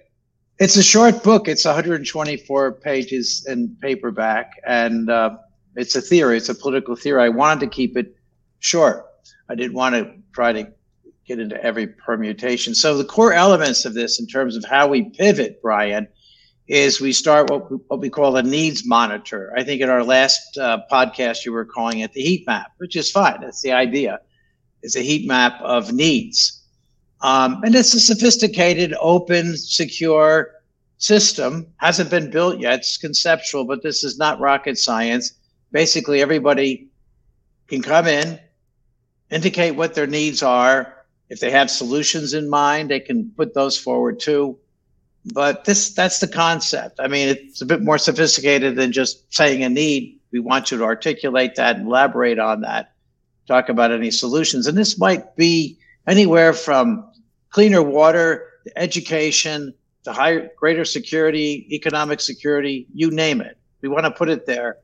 it's 0.58 0.76
a 0.76 0.82
short 0.82 1.22
book. 1.22 1.48
It's 1.48 1.64
124 1.64 2.72
pages 2.72 3.46
in 3.48 3.76
paperback, 3.80 4.52
and 4.66 5.08
uh, 5.10 5.36
it's 5.76 5.94
a 5.96 6.00
theory. 6.00 6.36
It's 6.36 6.48
a 6.48 6.54
political 6.54 6.96
theory. 6.96 7.22
I 7.22 7.28
wanted 7.28 7.60
to 7.60 7.66
keep 7.68 7.96
it 7.96 8.16
short. 8.58 9.06
I 9.48 9.54
didn't 9.54 9.74
want 9.74 9.94
to 9.94 10.12
try 10.32 10.52
to 10.52 10.72
get 11.26 11.38
into 11.38 11.62
every 11.62 11.86
permutation. 11.86 12.74
So 12.74 12.98
the 12.98 13.04
core 13.04 13.32
elements 13.32 13.84
of 13.84 13.94
this, 13.94 14.20
in 14.20 14.26
terms 14.26 14.56
of 14.56 14.64
how 14.64 14.88
we 14.88 15.10
pivot, 15.10 15.62
Brian, 15.62 16.08
is 16.66 17.00
we 17.00 17.12
start 17.12 17.50
what 17.50 17.70
we, 17.70 17.76
what 17.88 18.00
we 18.00 18.08
call 18.08 18.36
a 18.36 18.42
needs 18.42 18.86
monitor. 18.86 19.52
I 19.56 19.64
think 19.64 19.82
in 19.82 19.90
our 19.90 20.04
last 20.04 20.56
uh, 20.58 20.80
podcast 20.90 21.44
you 21.44 21.52
were 21.52 21.64
calling 21.64 22.00
it 22.00 22.12
the 22.12 22.22
heat 22.22 22.46
map, 22.46 22.72
which 22.78 22.96
is 22.96 23.10
fine. 23.10 23.40
That's 23.40 23.62
the 23.62 23.72
idea. 23.72 24.20
It's 24.82 24.96
a 24.96 25.00
heat 25.00 25.26
map 25.26 25.60
of 25.60 25.92
needs, 25.92 26.62
um, 27.20 27.62
and 27.64 27.74
it's 27.74 27.94
a 27.94 28.00
sophisticated, 28.00 28.94
open, 29.00 29.56
secure 29.56 30.50
system. 30.98 31.66
Hasn't 31.76 32.10
been 32.10 32.30
built 32.30 32.60
yet. 32.60 32.80
It's 32.80 32.96
conceptual, 32.98 33.64
but 33.64 33.82
this 33.82 34.04
is 34.04 34.18
not 34.18 34.40
rocket 34.40 34.78
science. 34.78 35.32
Basically, 35.72 36.20
everybody 36.20 36.88
can 37.68 37.82
come 37.82 38.06
in, 38.06 38.38
indicate 39.30 39.72
what 39.72 39.94
their 39.94 40.06
needs 40.06 40.42
are. 40.42 40.94
If 41.30 41.40
they 41.40 41.50
have 41.50 41.70
solutions 41.70 42.34
in 42.34 42.50
mind, 42.50 42.90
they 42.90 43.00
can 43.00 43.32
put 43.36 43.54
those 43.54 43.78
forward 43.78 44.20
too 44.20 44.58
but 45.32 45.64
this 45.64 45.94
that's 45.94 46.20
the 46.20 46.28
concept. 46.28 47.00
I 47.00 47.08
mean, 47.08 47.28
it's 47.28 47.62
a 47.62 47.66
bit 47.66 47.82
more 47.82 47.98
sophisticated 47.98 48.76
than 48.76 48.92
just 48.92 49.32
saying 49.32 49.62
a 49.62 49.68
need. 49.68 50.20
We 50.32 50.40
want 50.40 50.70
you 50.70 50.78
to 50.78 50.84
articulate 50.84 51.54
that 51.54 51.76
and 51.76 51.86
elaborate 51.86 52.38
on 52.38 52.60
that, 52.62 52.92
talk 53.46 53.68
about 53.68 53.92
any 53.92 54.10
solutions. 54.10 54.66
And 54.66 54.76
this 54.76 54.98
might 54.98 55.36
be 55.36 55.78
anywhere 56.06 56.52
from 56.52 57.08
cleaner 57.50 57.82
water 57.82 58.50
to 58.66 58.78
education 58.78 59.72
to 60.04 60.12
higher, 60.12 60.50
greater 60.58 60.84
security, 60.84 61.66
economic 61.70 62.20
security, 62.20 62.86
you 62.92 63.10
name 63.10 63.40
it. 63.40 63.56
We 63.80 63.88
want 63.88 64.04
to 64.04 64.10
put 64.10 64.28
it 64.28 64.46
there. 64.46 64.78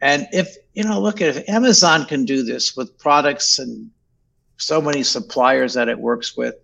And 0.00 0.26
if, 0.32 0.56
you 0.74 0.84
know, 0.84 1.00
look 1.00 1.20
at 1.20 1.36
if 1.36 1.48
Amazon 1.48 2.06
can 2.06 2.24
do 2.24 2.42
this 2.42 2.76
with 2.76 2.96
products 2.98 3.58
and 3.58 3.90
so 4.56 4.80
many 4.80 5.02
suppliers 5.02 5.74
that 5.74 5.88
it 5.88 5.98
works 5.98 6.36
with 6.36 6.54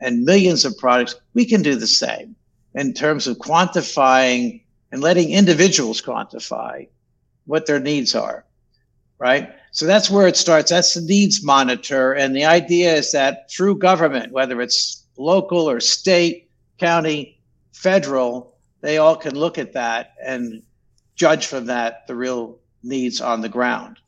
and 0.00 0.24
millions 0.24 0.64
of 0.64 0.76
products, 0.78 1.16
we 1.34 1.44
can 1.44 1.62
do 1.62 1.76
the 1.76 1.86
same 1.86 2.34
in 2.74 2.94
terms 2.94 3.26
of 3.26 3.38
quantifying 3.38 4.62
and 4.92 5.00
letting 5.00 5.30
individuals 5.30 6.02
quantify 6.02 6.86
what 7.46 7.66
their 7.66 7.80
needs 7.80 8.14
are, 8.14 8.44
right? 9.18 9.50
So 9.72 9.86
that's 9.86 10.10
where 10.10 10.26
it 10.26 10.36
starts. 10.36 10.70
That's 10.70 10.94
the 10.94 11.00
needs 11.00 11.42
monitor. 11.44 12.12
And 12.12 12.34
the 12.34 12.44
idea 12.44 12.94
is 12.94 13.12
that 13.12 13.50
through 13.50 13.78
government, 13.78 14.32
whether 14.32 14.60
it's 14.60 15.04
local 15.16 15.68
or 15.68 15.80
state, 15.80 16.50
county, 16.78 17.38
federal, 17.72 18.56
they 18.80 18.98
all 18.98 19.16
can 19.16 19.34
look 19.34 19.58
at 19.58 19.74
that 19.74 20.14
and 20.24 20.62
judge 21.14 21.46
from 21.46 21.66
that 21.66 22.06
the 22.06 22.16
real 22.16 22.58
needs 22.82 23.20
on 23.20 23.40
the 23.40 23.48
ground. 23.48 23.98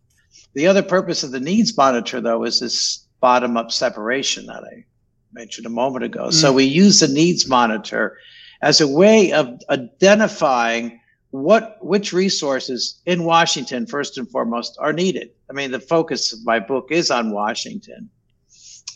The 0.54 0.66
other 0.66 0.83
purpose 0.83 1.23
of 1.23 1.31
the 1.31 1.40
needs 1.40 1.76
monitor, 1.76 2.21
though, 2.21 2.45
is 2.45 2.61
this 2.61 3.07
bottom 3.21 3.57
up 3.57 3.71
separation 3.71 4.47
that 4.47 4.64
I 4.64 4.85
mentioned 5.33 5.66
a 5.66 5.71
moment 5.71 6.04
ago. 6.04 6.26
Mm. 6.26 6.33
So 6.33 6.52
we 6.52 6.64
use 6.64 7.00
the 7.00 7.09
needs 7.09 7.49
monitor 7.49 8.19
as 8.62 8.81
a 8.81 8.87
way 8.87 9.33
of 9.33 9.61
identifying 9.69 11.00
what 11.31 11.78
which 11.81 12.12
resources 12.12 13.00
in 13.07 13.25
Washington 13.25 13.87
first 13.87 14.19
and 14.19 14.28
foremost 14.31 14.76
are 14.78 14.92
needed. 14.92 15.31
I 15.50 15.52
mean, 15.54 15.71
the 15.71 15.81
focus 15.81 16.33
of 16.33 16.45
my 16.45 16.61
book 16.61 16.88
is 16.90 17.11
on 17.11 17.33
Washington. 17.33 18.09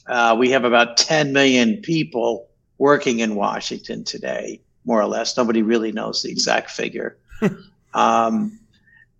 Uh, 0.06 0.36
we 0.38 0.50
have 0.50 0.64
about 0.64 0.96
10 0.96 1.32
million 1.32 1.78
people 1.78 2.48
working 2.78 3.18
in 3.20 3.34
Washington 3.34 4.04
today, 4.04 4.60
more 4.84 5.00
or 5.00 5.06
less. 5.06 5.36
Nobody 5.36 5.62
really 5.62 5.92
knows 5.92 6.22
the 6.22 6.30
exact 6.30 6.70
figure. 6.70 7.16
um, 7.94 8.58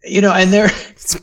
you 0.04 0.20
know, 0.20 0.32
and 0.32 0.52
they're 0.52 0.70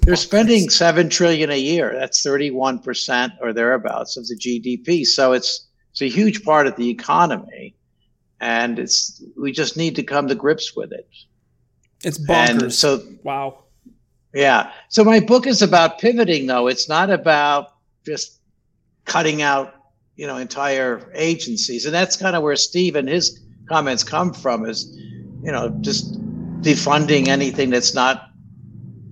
they're 0.01 0.15
spending 0.15 0.69
seven 0.69 1.09
trillion 1.09 1.51
a 1.51 1.59
year. 1.59 1.95
That's 1.97 2.23
31 2.23 2.79
percent 2.79 3.33
or 3.39 3.53
thereabouts 3.53 4.17
of 4.17 4.27
the 4.27 4.35
GDP. 4.35 5.05
So 5.05 5.31
it's 5.31 5.67
it's 5.91 6.01
a 6.01 6.09
huge 6.09 6.43
part 6.43 6.65
of 6.65 6.75
the 6.75 6.89
economy 6.89 7.75
and 8.43 8.77
it's 8.77 9.23
we 9.37 9.53
just 9.53 9.77
need 9.77 9.95
to 9.95 10.03
come 10.03 10.27
to 10.27 10.35
grips 10.35 10.75
with 10.75 10.91
it. 10.91 11.07
It's 12.03 12.19
bonkers. 12.19 12.61
And 12.61 12.73
so 12.73 13.01
wow. 13.23 13.63
Yeah. 14.33 14.71
So 14.89 15.05
my 15.05 15.21
book 15.21 15.47
is 15.47 15.61
about 15.61 15.99
pivoting 15.99 16.47
though. 16.47 16.67
It's 16.67 16.89
not 16.89 17.09
about 17.09 17.73
just 18.05 18.41
cutting 19.05 19.41
out, 19.41 19.73
you 20.17 20.27
know, 20.27 20.35
entire 20.35 21.09
agencies. 21.15 21.85
And 21.85 21.93
that's 21.93 22.17
kind 22.17 22.35
of 22.35 22.43
where 22.43 22.57
Steve 22.57 22.97
and 22.97 23.07
his 23.07 23.39
comments 23.69 24.03
come 24.03 24.33
from 24.33 24.65
is, 24.65 24.93
you 25.41 25.51
know, 25.51 25.69
just 25.79 26.19
defunding 26.61 27.29
anything 27.29 27.69
that's 27.69 27.93
not 27.93 28.29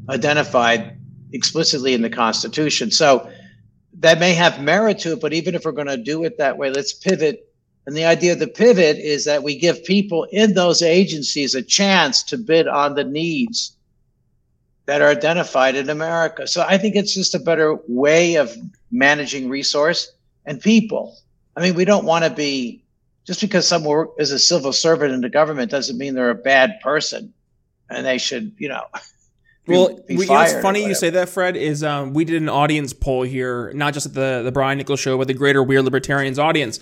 identified 0.09 0.97
explicitly 1.31 1.93
in 1.93 2.01
the 2.01 2.09
Constitution. 2.09 2.91
So 2.91 3.31
that 3.99 4.19
may 4.19 4.33
have 4.33 4.61
merit 4.61 4.99
to 4.99 5.13
it, 5.13 5.21
but 5.21 5.31
even 5.31 5.55
if 5.55 5.63
we're 5.63 5.71
going 5.71 5.87
to 5.87 5.95
do 5.95 6.25
it 6.25 6.37
that 6.39 6.57
way, 6.57 6.69
let's 6.69 6.91
pivot 6.91 7.47
and 7.85 7.95
the 7.95 8.05
idea 8.05 8.33
of 8.33 8.39
the 8.39 8.47
pivot 8.47 8.97
is 8.97 9.25
that 9.25 9.43
we 9.43 9.57
give 9.57 9.83
people 9.83 10.25
in 10.31 10.53
those 10.53 10.81
agencies 10.81 11.55
a 11.55 11.61
chance 11.63 12.23
to 12.23 12.37
bid 12.37 12.67
on 12.67 12.95
the 12.95 13.03
needs 13.03 13.75
that 14.85 15.01
are 15.01 15.09
identified 15.09 15.75
in 15.75 15.89
America. 15.89 16.47
So 16.47 16.63
I 16.67 16.77
think 16.77 16.95
it's 16.95 17.13
just 17.13 17.33
a 17.33 17.39
better 17.39 17.79
way 17.87 18.35
of 18.35 18.55
managing 18.91 19.49
resource 19.49 20.11
and 20.45 20.61
people. 20.61 21.17
I 21.55 21.61
mean, 21.61 21.75
we 21.75 21.85
don't 21.85 22.05
want 22.05 22.23
to 22.25 22.29
be 22.29 22.83
just 23.25 23.41
because 23.41 23.67
someone 23.67 24.07
is 24.17 24.31
a 24.31 24.39
civil 24.39 24.73
servant 24.73 25.13
in 25.13 25.21
the 25.21 25.29
government 25.29 25.71
doesn't 25.71 25.97
mean 25.97 26.15
they're 26.15 26.29
a 26.29 26.35
bad 26.35 26.79
person 26.81 27.33
and 27.89 28.05
they 28.05 28.17
should, 28.17 28.53
you 28.57 28.69
know. 28.69 28.83
Well, 29.67 29.99
be, 30.07 30.17
be 30.17 30.25
what's 30.27 30.53
funny 30.53 30.85
you 30.85 30.95
say 30.95 31.11
that, 31.11 31.29
Fred, 31.29 31.55
is 31.55 31.83
um, 31.83 32.13
we 32.13 32.25
did 32.25 32.41
an 32.41 32.49
audience 32.49 32.93
poll 32.93 33.23
here, 33.23 33.71
not 33.73 33.93
just 33.93 34.07
at 34.07 34.13
the 34.13 34.41
the 34.43 34.51
Brian 34.51 34.77
Nichols 34.77 34.99
show, 34.99 35.17
but 35.17 35.27
the 35.27 35.33
Greater 35.33 35.61
We 35.61 35.77
Are 35.77 35.81
Libertarians 35.81 36.39
audience. 36.39 36.79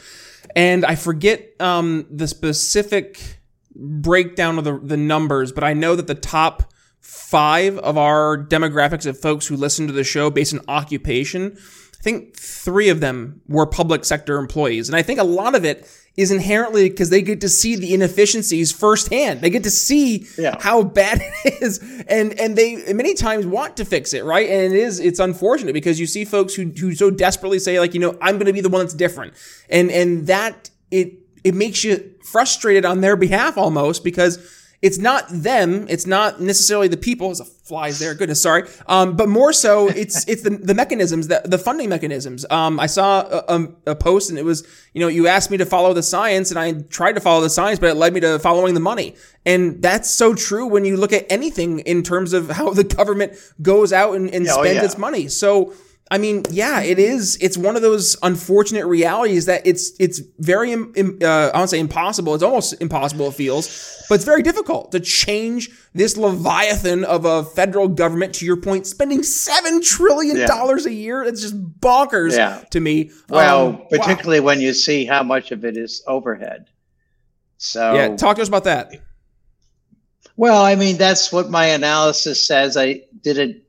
And 0.56 0.86
I 0.86 0.96
forget 0.96 1.50
um, 1.60 2.08
the 2.10 2.28
specific 2.28 3.40
breakdown 3.76 4.58
of 4.58 4.64
the, 4.64 4.80
the 4.80 4.98
numbers, 4.98 5.52
but 5.52 5.64
I 5.64 5.74
know 5.74 5.96
that 5.96 6.08
the 6.08 6.16
top 6.16 6.74
five 7.02 7.78
of 7.80 7.98
our 7.98 8.38
demographics 8.38 9.06
of 9.06 9.20
folks 9.20 9.48
who 9.48 9.56
listen 9.56 9.88
to 9.88 9.94
the 9.94 10.04
show 10.04 10.30
based 10.30 10.54
on 10.54 10.62
occupation 10.68 11.58
I 12.00 12.02
think 12.02 12.38
three 12.38 12.90
of 12.90 13.02
them 13.02 13.42
were 13.48 13.66
public 13.66 14.06
sector 14.06 14.38
employees. 14.38 14.88
And 14.88 14.96
I 14.96 15.02
think 15.02 15.20
a 15.20 15.24
lot 15.24 15.54
of 15.54 15.66
it 15.66 15.86
is 16.16 16.32
inherently 16.32 16.90
because 16.90 17.10
they 17.10 17.22
get 17.22 17.42
to 17.42 17.50
see 17.50 17.76
the 17.76 17.94
inefficiencies 17.94 18.72
firsthand. 18.72 19.42
They 19.42 19.50
get 19.50 19.64
to 19.64 19.72
see 19.72 20.26
yeah. 20.38 20.56
how 20.60 20.84
bad 20.84 21.22
it 21.46 21.62
is, 21.62 21.80
and 22.08 22.38
and 22.40 22.58
they 22.58 22.94
many 22.94 23.14
times 23.14 23.46
want 23.46 23.78
to 23.78 23.86
fix 23.86 24.14
it, 24.14 24.24
right? 24.24 24.50
And 24.50 24.74
it 24.74 24.80
is 24.80 25.00
it's 25.00 25.20
unfortunate 25.20 25.74
because 25.74 26.00
you 26.00 26.08
see 26.08 26.26
folks 26.26 26.54
who 26.56 26.66
who 26.66 26.94
so 26.94 27.10
desperately 27.10 27.60
say 27.60 27.80
like 27.80 27.94
you 27.94 28.00
know 28.00 28.18
I'm 28.22 28.36
going 28.36 28.48
to 28.48 28.54
be 28.54 28.62
the 28.62 28.70
one 28.70 28.82
that's 28.82 28.94
different, 28.94 29.34
and 29.70 29.92
and 29.92 30.28
that 30.28 30.70
it 30.92 31.14
it 31.44 31.56
makes 31.56 31.84
you 31.84 32.14
frustrated 32.24 32.86
on 32.86 33.02
their 33.02 33.16
behalf 33.16 33.58
almost 33.58 34.04
because 34.04 34.38
it's 34.82 34.98
not 34.98 35.26
them. 35.30 35.86
It's 35.90 36.08
not 36.08 36.40
necessarily 36.40 36.88
the 36.88 36.98
people. 36.98 37.28
There's 37.28 37.42
a 37.42 37.46
flies 37.70 38.00
there. 38.00 38.16
Goodness, 38.16 38.42
sorry. 38.42 38.64
Um, 38.88 39.16
but 39.16 39.30
more 39.30 39.54
so, 39.54 39.88
it's 39.88 40.26
it's 40.28 40.42
the, 40.42 40.50
the 40.50 40.74
mechanisms 40.74 41.28
that 41.28 41.50
the 41.50 41.58
funding 41.58 41.90
mechanisms. 41.90 42.46
Um, 42.50 42.80
I 42.80 42.88
saw 42.88 43.22
a, 43.22 43.44
a, 43.48 43.92
a, 43.92 43.96
post 43.96 44.30
and 44.30 44.40
it 44.40 44.44
was 44.44 44.68
you 44.94 45.02
know 45.02 45.08
you 45.08 45.28
asked 45.28 45.52
me 45.52 45.58
to 45.58 45.66
follow 45.66 45.94
the 45.94 46.04
science 46.04 46.50
and 46.50 46.60
I 46.60 46.74
tried 46.74 47.14
to 47.14 47.22
follow 47.22 47.42
the 47.42 47.50
science, 47.50 47.80
but 47.80 47.90
it 47.90 47.96
led 47.96 48.14
me 48.14 48.20
to 48.22 48.40
following 48.40 48.74
the 48.74 48.80
money. 48.80 49.16
And 49.46 49.82
that's 49.82 50.10
so 50.10 50.34
true 50.34 50.68
when 50.68 50.84
you 50.84 50.98
look 50.98 51.14
at 51.14 51.26
anything 51.30 51.80
in 51.80 52.04
terms 52.04 52.34
of 52.34 52.50
how 52.50 52.72
the 52.72 52.84
government 52.84 53.34
goes 53.62 53.94
out 53.94 54.16
and, 54.16 54.34
and 54.34 54.48
oh, 54.48 54.62
spends 54.62 54.76
yeah. 54.76 54.86
its 54.86 54.98
money. 54.98 55.28
So 55.28 55.74
I 56.12 56.18
mean, 56.18 56.44
yeah, 56.50 56.82
it 56.82 56.98
is. 56.98 57.38
It's 57.40 57.56
one 57.56 57.76
of 57.76 57.84
those 57.84 58.18
unfortunate 58.24 58.88
realities 58.88 59.46
that 59.46 59.62
it's 59.66 59.92
it's 60.00 60.20
very 60.40 60.74
uh, 60.74 60.78
I 60.94 61.52
don't 61.54 61.68
say 61.68 61.80
impossible. 61.80 62.34
It's 62.34 62.44
almost 62.44 62.82
impossible. 62.82 63.28
It 63.28 63.36
feels, 63.36 64.06
but 64.10 64.16
it's 64.16 64.24
very 64.24 64.42
difficult 64.42 64.92
to 64.94 65.00
change 65.00 65.70
this 65.94 66.18
leviathan 66.18 67.04
of 67.04 67.26
a 67.26 67.44
federal 67.44 67.88
government. 67.88 68.34
To 68.36 68.46
your 68.46 68.58
point, 68.58 68.88
spending 68.88 69.22
seven 69.22 69.84
trillion 69.84 70.48
dollars 70.48 70.86
yeah. 70.86 70.92
a 70.92 70.96
year. 70.96 71.24
It's 71.24 71.42
just 71.42 71.80
bonkers 71.80 72.36
yeah. 72.36 72.64
to 72.72 72.80
me. 72.80 73.12
Well, 73.30 73.68
um, 73.68 73.86
particularly 73.90 74.40
wow. 74.40 74.48
when 74.48 74.62
you 74.62 74.74
see 74.74 75.06
how 75.06 75.22
much 75.22 75.52
of 75.52 75.64
it 75.64 75.78
is 75.78 76.04
overhead. 76.08 76.70
So 77.58 77.94
yeah, 77.94 78.16
talk 78.16 78.38
to 78.38 78.42
us 78.42 78.48
about 78.48 78.64
that. 78.64 78.96
Well, 80.38 80.64
I 80.64 80.74
mean, 80.74 80.98
that's 80.98 81.32
what 81.32 81.52
my 81.52 81.66
analysis 81.66 82.48
says. 82.48 82.78
I 82.78 83.02
did 83.22 83.38
it 83.38 83.69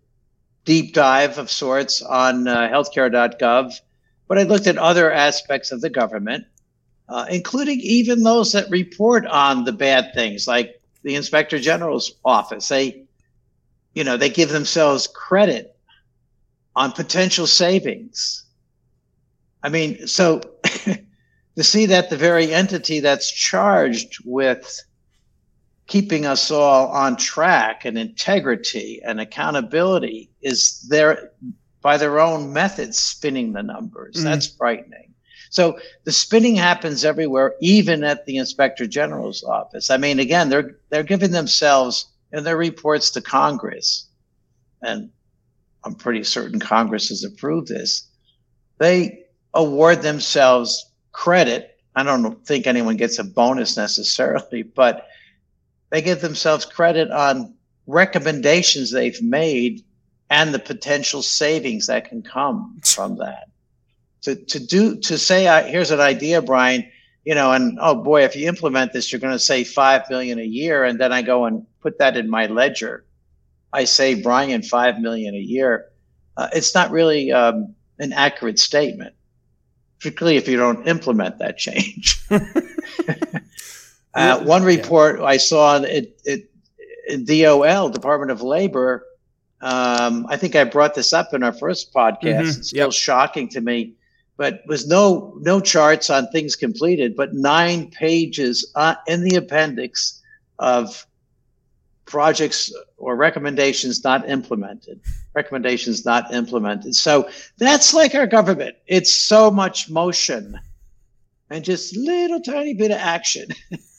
deep 0.65 0.95
dive 0.95 1.39
of 1.39 1.51
sorts 1.51 2.03
on 2.03 2.47
uh, 2.47 2.69
healthcare.gov, 2.69 3.81
but 4.29 4.39
I 4.39 4.43
looked 4.45 4.67
at 4.67 4.79
other 4.79 5.11
aspects 5.13 5.73
of 5.73 5.81
the 5.81 5.91
government, 5.91 6.47
uh, 7.09 7.27
including 7.29 7.81
even 7.81 8.23
those 8.23 8.53
that 8.53 8.71
report 8.71 9.27
on 9.27 9.65
the 9.65 9.73
bad 9.73 10.13
things, 10.15 10.47
like 10.47 10.81
the 11.03 11.15
Inspector 11.15 11.59
General's 11.59 12.13
office. 12.25 12.69
They, 12.69 13.05
you 13.95 14.05
know, 14.05 14.17
they 14.17 14.29
give 14.29 14.51
themselves 14.51 15.07
credit 15.07 15.77
on 16.77 16.93
potential 16.93 17.47
savings. 17.47 18.45
I 19.63 19.69
mean, 19.69 20.07
so 20.07 20.41
to 21.57 21.65
see 21.65 21.87
that 21.87 22.11
the 22.11 22.17
very 22.17 22.53
entity 22.53 23.01
that's 23.01 23.31
charged 23.31 24.19
with 24.25 24.81
keeping 25.91 26.25
us 26.25 26.53
all 26.53 26.87
on 26.87 27.17
track 27.17 27.85
and 27.85 27.99
integrity 27.99 29.01
and 29.05 29.21
accountability 29.21 30.31
is 30.41 30.87
there 30.89 31.33
by 31.83 31.97
their 31.97 32.21
own 32.21 32.53
methods 32.53 32.97
spinning 32.97 33.53
the 33.53 33.63
numbers. 33.63 34.15
Mm. 34.15 34.23
That's 34.23 34.47
frightening. 34.47 35.13
So 35.51 35.81
the 36.05 36.13
spinning 36.13 36.55
happens 36.55 37.05
everywhere, 37.05 37.55
even 37.61 38.05
at 38.05 38.25
the 38.25 38.37
inspector 38.37 38.87
general's 38.87 39.43
office. 39.43 39.91
I 39.91 39.97
mean, 39.97 40.21
again, 40.21 40.49
they're 40.49 40.79
they're 40.91 41.03
giving 41.03 41.33
themselves 41.33 42.07
in 42.33 42.45
their 42.45 42.57
reports 42.57 43.11
to 43.11 43.21
Congress, 43.21 44.07
and 44.83 45.11
I'm 45.83 45.97
pretty 45.97 46.23
certain 46.23 46.61
Congress 46.61 47.09
has 47.09 47.25
approved 47.25 47.67
this. 47.67 48.07
They 48.79 49.25
award 49.55 50.03
themselves 50.03 50.89
credit. 51.11 51.79
I 51.97 52.05
don't 52.05 52.47
think 52.47 52.69
anyone 52.69 52.97
gets 52.97 53.19
a 53.19 53.25
bonus 53.25 53.77
necessarily, 53.77 54.63
but 54.77 55.09
they 55.91 56.03
give 56.03 56.21
themselves 56.21 56.65
credit 56.65 57.11
on 57.11 57.55
recommendations 57.87 58.91
they've 58.91 59.21
made 59.23 59.85
and 60.31 60.55
the 60.55 60.59
potential 60.59 61.23
savings 61.23 61.89
that 61.89 62.09
can 62.09 62.23
come 62.23 62.81
from 62.85 63.17
that. 63.19 63.49
To, 64.23 64.37
to 64.37 64.61
do 64.61 64.97
to 64.97 65.17
say 65.17 65.47
uh, 65.47 65.65
here's 65.65 65.91
an 65.91 66.01
idea, 66.01 66.43
Brian, 66.43 66.87
you 67.25 67.35
know, 67.35 67.53
and 67.53 67.79
oh 67.81 67.95
boy, 67.95 68.23
if 68.25 68.37
you 68.37 68.49
implement 68.49 68.93
this, 68.93 69.11
you're 69.11 69.21
going 69.21 69.33
to 69.33 69.39
save 69.39 69.71
five 69.71 70.03
million 70.11 70.39
a 70.39 70.45
year, 70.45 70.85
and 70.85 71.01
then 71.01 71.11
I 71.11 71.23
go 71.23 71.47
and 71.47 71.67
put 71.81 71.99
that 71.99 72.19
in 72.19 72.29
my 72.29 72.47
ledger. 72.47 73.05
I 73.73 73.85
save 73.85 74.23
Brian 74.23 74.63
five 74.63 74.99
million 75.01 75.35
a 75.35 75.39
year. 75.39 75.87
Uh, 76.37 76.49
it's 76.53 76.75
not 76.75 76.91
really 76.91 77.33
um, 77.33 77.75
an 77.99 78.13
accurate 78.13 78.59
statement, 78.59 79.15
particularly 79.99 80.37
if 80.37 80.47
you 80.49 80.59
don't 80.59 80.87
implement 80.87 81.39
that 81.39 81.57
change. 81.57 82.23
Uh, 84.15 84.43
one 84.43 84.65
report 84.65 85.21
yeah. 85.21 85.27
I 85.27 85.37
saw 85.37 85.77
it, 85.77 86.21
it, 86.25 86.51
in 87.09 87.25
DOL, 87.25 87.91
Department 87.91 88.31
of 88.31 88.43
Labor. 88.43 89.07
Um, 89.61 90.27
I 90.29 90.37
think 90.37 90.57
I 90.57 90.65
brought 90.65 90.95
this 90.95 91.13
up 91.13 91.35
in 91.35 91.43
our 91.43 91.53
first 91.53 91.93
podcast. 91.93 92.23
Mm-hmm. 92.23 92.49
It's 92.49 92.69
still 92.69 92.87
yep. 92.87 92.93
shocking 92.93 93.49
to 93.51 93.61
me, 93.61 93.95
but 94.37 94.63
was 94.67 94.89
no 94.89 95.37
no 95.41 95.61
charts 95.61 96.09
on 96.11 96.29
things 96.29 96.57
completed, 96.57 97.15
but 97.15 97.35
nine 97.35 97.91
pages 97.91 98.71
uh, 98.75 98.95
in 99.07 99.23
the 99.23 99.37
appendix 99.37 100.21
of 100.59 101.07
projects 102.07 102.73
or 102.97 103.17
recommendations 103.17 104.03
not 104.03 104.29
implemented. 104.29 105.01
Recommendations 105.35 106.05
not 106.05 106.33
implemented. 106.35 106.95
So 106.97 107.31
that's 107.59 107.95
like 107.95 108.15
our 108.15 108.27
government. 108.27 108.77
It's 108.87 109.15
so 109.15 109.51
much 109.51 109.89
motion 109.89 110.59
and 111.51 111.65
just 111.65 111.97
little 111.97 112.41
tiny 112.41 112.75
bit 112.75 112.91
of 112.91 112.99
action. 112.99 113.49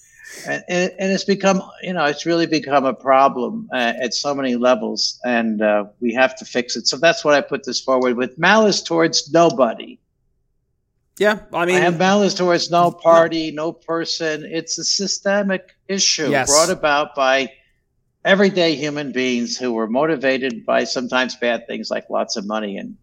and, 0.47 0.63
and, 0.69 1.11
it's 1.11 1.23
become 1.23 1.61
you 1.81 1.93
know 1.93 2.05
it's 2.05 2.25
really 2.25 2.45
become 2.45 2.85
a 2.85 2.93
problem 2.93 3.69
uh, 3.73 3.93
at 4.01 4.13
so 4.13 4.33
many 4.33 4.55
levels 4.55 5.19
and 5.23 5.61
uh, 5.61 5.85
we 5.99 6.13
have 6.13 6.35
to 6.37 6.45
fix 6.45 6.75
it. 6.75 6.87
So 6.87 6.97
that's 6.97 7.23
what 7.23 7.33
i 7.33 7.41
put 7.41 7.63
this 7.65 7.79
forward 7.79 8.17
with. 8.17 8.37
Malice 8.37 8.81
towards 8.81 9.31
nobody. 9.31 9.99
Yeah 11.17 11.39
i 11.53 11.65
mean 11.65 11.75
i 11.75 11.79
have 11.79 11.99
malice 11.99 12.33
towards 12.33 12.71
no 12.71 12.91
party 12.91 13.51
no 13.51 13.71
person. 13.71 14.43
It's 14.45 14.77
a 14.77 14.83
systemic 14.83 15.75
issue 15.87 16.29
yes. 16.29 16.49
brought 16.49 16.69
about 16.69 17.15
by 17.15 17.51
everyday 18.23 18.75
human 18.75 19.11
beings 19.11 19.57
who 19.57 19.73
were 19.73 19.87
motivated 19.87 20.65
by 20.65 20.83
sometimes 20.83 21.35
bad 21.35 21.67
things 21.67 21.89
like 21.89 22.09
lots 22.09 22.37
of 22.37 22.45
money 22.45 22.77
and 22.77 22.97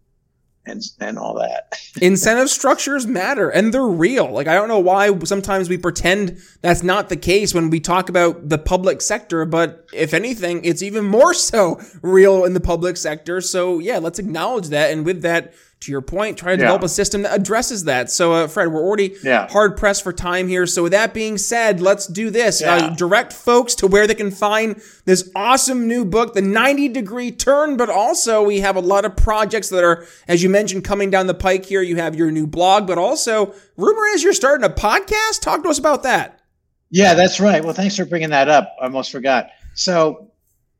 and 0.69 0.83
and 0.99 1.17
all 1.17 1.33
that. 1.35 1.77
Incentive 2.01 2.49
structures 2.49 3.05
matter 3.05 3.49
and 3.49 3.73
they're 3.73 3.85
real. 3.85 4.31
Like 4.31 4.47
I 4.47 4.53
don't 4.53 4.67
know 4.67 4.79
why 4.79 5.17
sometimes 5.23 5.69
we 5.69 5.77
pretend 5.77 6.37
that's 6.61 6.83
not 6.83 7.09
the 7.09 7.17
case 7.17 7.53
when 7.53 7.69
we 7.69 7.79
talk 7.79 8.09
about 8.09 8.49
the 8.49 8.57
public 8.57 9.01
sector, 9.01 9.45
but 9.45 9.85
if 9.93 10.13
anything, 10.13 10.63
it's 10.63 10.83
even 10.83 11.05
more 11.05 11.33
so 11.33 11.81
real 12.01 12.45
in 12.45 12.53
the 12.53 12.59
public 12.59 12.97
sector. 12.97 13.41
So 13.41 13.79
yeah, 13.79 13.97
let's 13.97 14.19
acknowledge 14.19 14.67
that 14.67 14.91
and 14.91 15.05
with 15.05 15.21
that 15.23 15.53
to 15.81 15.91
your 15.91 16.01
point, 16.01 16.37
try 16.37 16.55
to 16.55 16.61
yeah. 16.61 16.65
develop 16.65 16.83
a 16.83 16.89
system 16.89 17.21
that 17.21 17.33
addresses 17.33 17.85
that. 17.85 18.11
So, 18.11 18.33
uh, 18.33 18.47
Fred, 18.47 18.67
we're 18.67 18.83
already 18.83 19.15
yeah. 19.23 19.47
hard 19.47 19.77
pressed 19.77 20.03
for 20.03 20.11
time 20.11 20.47
here. 20.47 20.65
So, 20.65 20.83
with 20.83 20.91
that 20.91 21.13
being 21.13 21.37
said, 21.37 21.79
let's 21.79 22.05
do 22.05 22.29
this. 22.29 22.61
Yeah. 22.61 22.75
Uh, 22.75 22.95
direct 22.95 23.31
folks 23.31 23.75
to 23.75 23.87
where 23.87 24.05
they 24.05 24.15
can 24.15 24.31
find 24.31 24.81
this 25.05 25.29
awesome 25.35 25.87
new 25.87 26.03
book, 26.03 26.33
The 26.33 26.41
90 26.41 26.89
Degree 26.89 27.31
Turn, 27.31 27.77
but 27.77 27.89
also 27.89 28.43
we 28.43 28.59
have 28.59 28.75
a 28.75 28.81
lot 28.81 29.05
of 29.05 29.15
projects 29.15 29.69
that 29.69 29.83
are, 29.83 30.05
as 30.27 30.43
you 30.43 30.49
mentioned, 30.49 30.83
coming 30.83 31.09
down 31.09 31.27
the 31.27 31.33
pike 31.33 31.65
here. 31.65 31.81
You 31.81 31.95
have 31.95 32.15
your 32.15 32.29
new 32.29 32.45
blog, 32.45 32.85
but 32.85 32.97
also, 32.97 33.53
rumor 33.77 34.05
is 34.07 34.21
you're 34.21 34.33
starting 34.33 34.65
a 34.65 34.73
podcast. 34.73 35.41
Talk 35.41 35.63
to 35.63 35.69
us 35.69 35.79
about 35.79 36.03
that. 36.03 36.41
Yeah, 36.89 37.13
that's 37.13 37.39
right. 37.39 37.63
Well, 37.63 37.73
thanks 37.73 37.95
for 37.95 38.05
bringing 38.05 38.31
that 38.31 38.49
up. 38.49 38.75
I 38.81 38.85
almost 38.85 39.11
forgot. 39.11 39.51
So, 39.75 40.31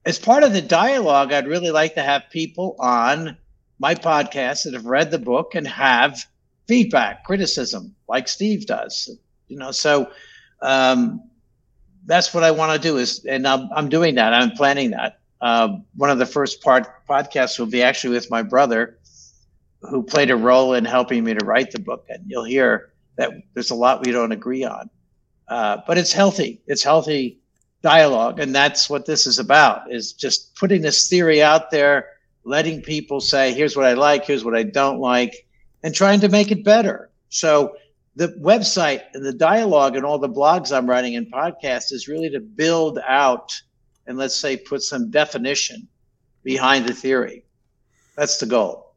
as 0.05 0.19
part 0.19 0.43
of 0.43 0.51
the 0.53 0.61
dialogue, 0.61 1.31
I'd 1.31 1.47
really 1.47 1.71
like 1.71 1.95
to 1.95 2.01
have 2.01 2.23
people 2.31 2.75
on 2.79 3.37
my 3.79 3.95
podcast 3.95 4.63
that 4.63 4.73
have 4.73 4.85
read 4.85 5.11
the 5.11 5.19
book 5.19 5.55
and 5.55 5.67
have 5.67 6.25
feedback, 6.67 7.23
criticism, 7.23 7.95
like 8.07 8.27
Steve 8.27 8.67
does. 8.67 9.09
You 9.47 9.57
know, 9.57 9.71
so 9.71 10.11
um, 10.61 11.23
that's 12.05 12.33
what 12.33 12.43
I 12.43 12.51
want 12.51 12.79
to 12.79 12.87
do 12.87 12.97
is, 12.97 13.25
and 13.25 13.47
I'm, 13.47 13.69
I'm 13.75 13.89
doing 13.89 14.15
that. 14.15 14.33
I'm 14.33 14.51
planning 14.51 14.91
that. 14.91 15.19
Uh, 15.41 15.77
one 15.95 16.09
of 16.09 16.19
the 16.19 16.25
first 16.25 16.61
part 16.61 16.87
podcasts 17.07 17.57
will 17.57 17.65
be 17.65 17.81
actually 17.81 18.13
with 18.13 18.29
my 18.29 18.43
brother, 18.43 18.99
who 19.81 20.03
played 20.03 20.29
a 20.29 20.35
role 20.35 20.73
in 20.73 20.83
helping 20.85 21.23
me 21.23 21.33
to 21.33 21.45
write 21.45 21.71
the 21.71 21.79
book, 21.79 22.05
and 22.09 22.23
you'll 22.27 22.43
hear 22.43 22.91
that 23.17 23.31
there's 23.53 23.71
a 23.71 23.75
lot 23.75 24.05
we 24.05 24.11
don't 24.11 24.33
agree 24.33 24.63
on, 24.65 24.89
uh, 25.47 25.77
but 25.87 25.97
it's 25.97 26.11
healthy. 26.11 26.61
It's 26.67 26.83
healthy 26.83 27.39
dialogue, 27.81 28.39
and 28.39 28.53
that's 28.53 28.89
what 28.89 29.05
this 29.05 29.25
is 29.25 29.39
about: 29.39 29.91
is 29.91 30.11
just 30.11 30.55
putting 30.55 30.81
this 30.81 31.07
theory 31.07 31.41
out 31.41 31.71
there 31.71 32.07
letting 32.49 32.81
people 32.81 33.21
say, 33.21 33.53
here's 33.53 33.77
what 33.77 33.85
I 33.85 33.93
like, 33.93 34.25
here's 34.25 34.43
what 34.43 34.55
I 34.55 34.63
don't 34.63 34.99
like, 34.99 35.47
and 35.83 35.93
trying 35.93 36.19
to 36.21 36.29
make 36.29 36.51
it 36.51 36.63
better. 36.63 37.11
So 37.29 37.75
the 38.15 38.29
website 38.41 39.03
and 39.13 39.23
the 39.23 39.33
dialogue 39.33 39.95
and 39.95 40.03
all 40.03 40.17
the 40.17 40.27
blogs 40.27 40.75
I'm 40.75 40.89
writing 40.89 41.15
and 41.15 41.31
podcasts 41.31 41.93
is 41.93 42.07
really 42.07 42.29
to 42.31 42.39
build 42.39 42.99
out 43.07 43.53
and 44.07 44.17
let's 44.17 44.35
say 44.35 44.57
put 44.57 44.81
some 44.81 45.11
definition 45.11 45.87
behind 46.43 46.87
the 46.87 46.93
theory. 46.93 47.43
That's 48.15 48.39
the 48.39 48.47
goal. 48.47 48.89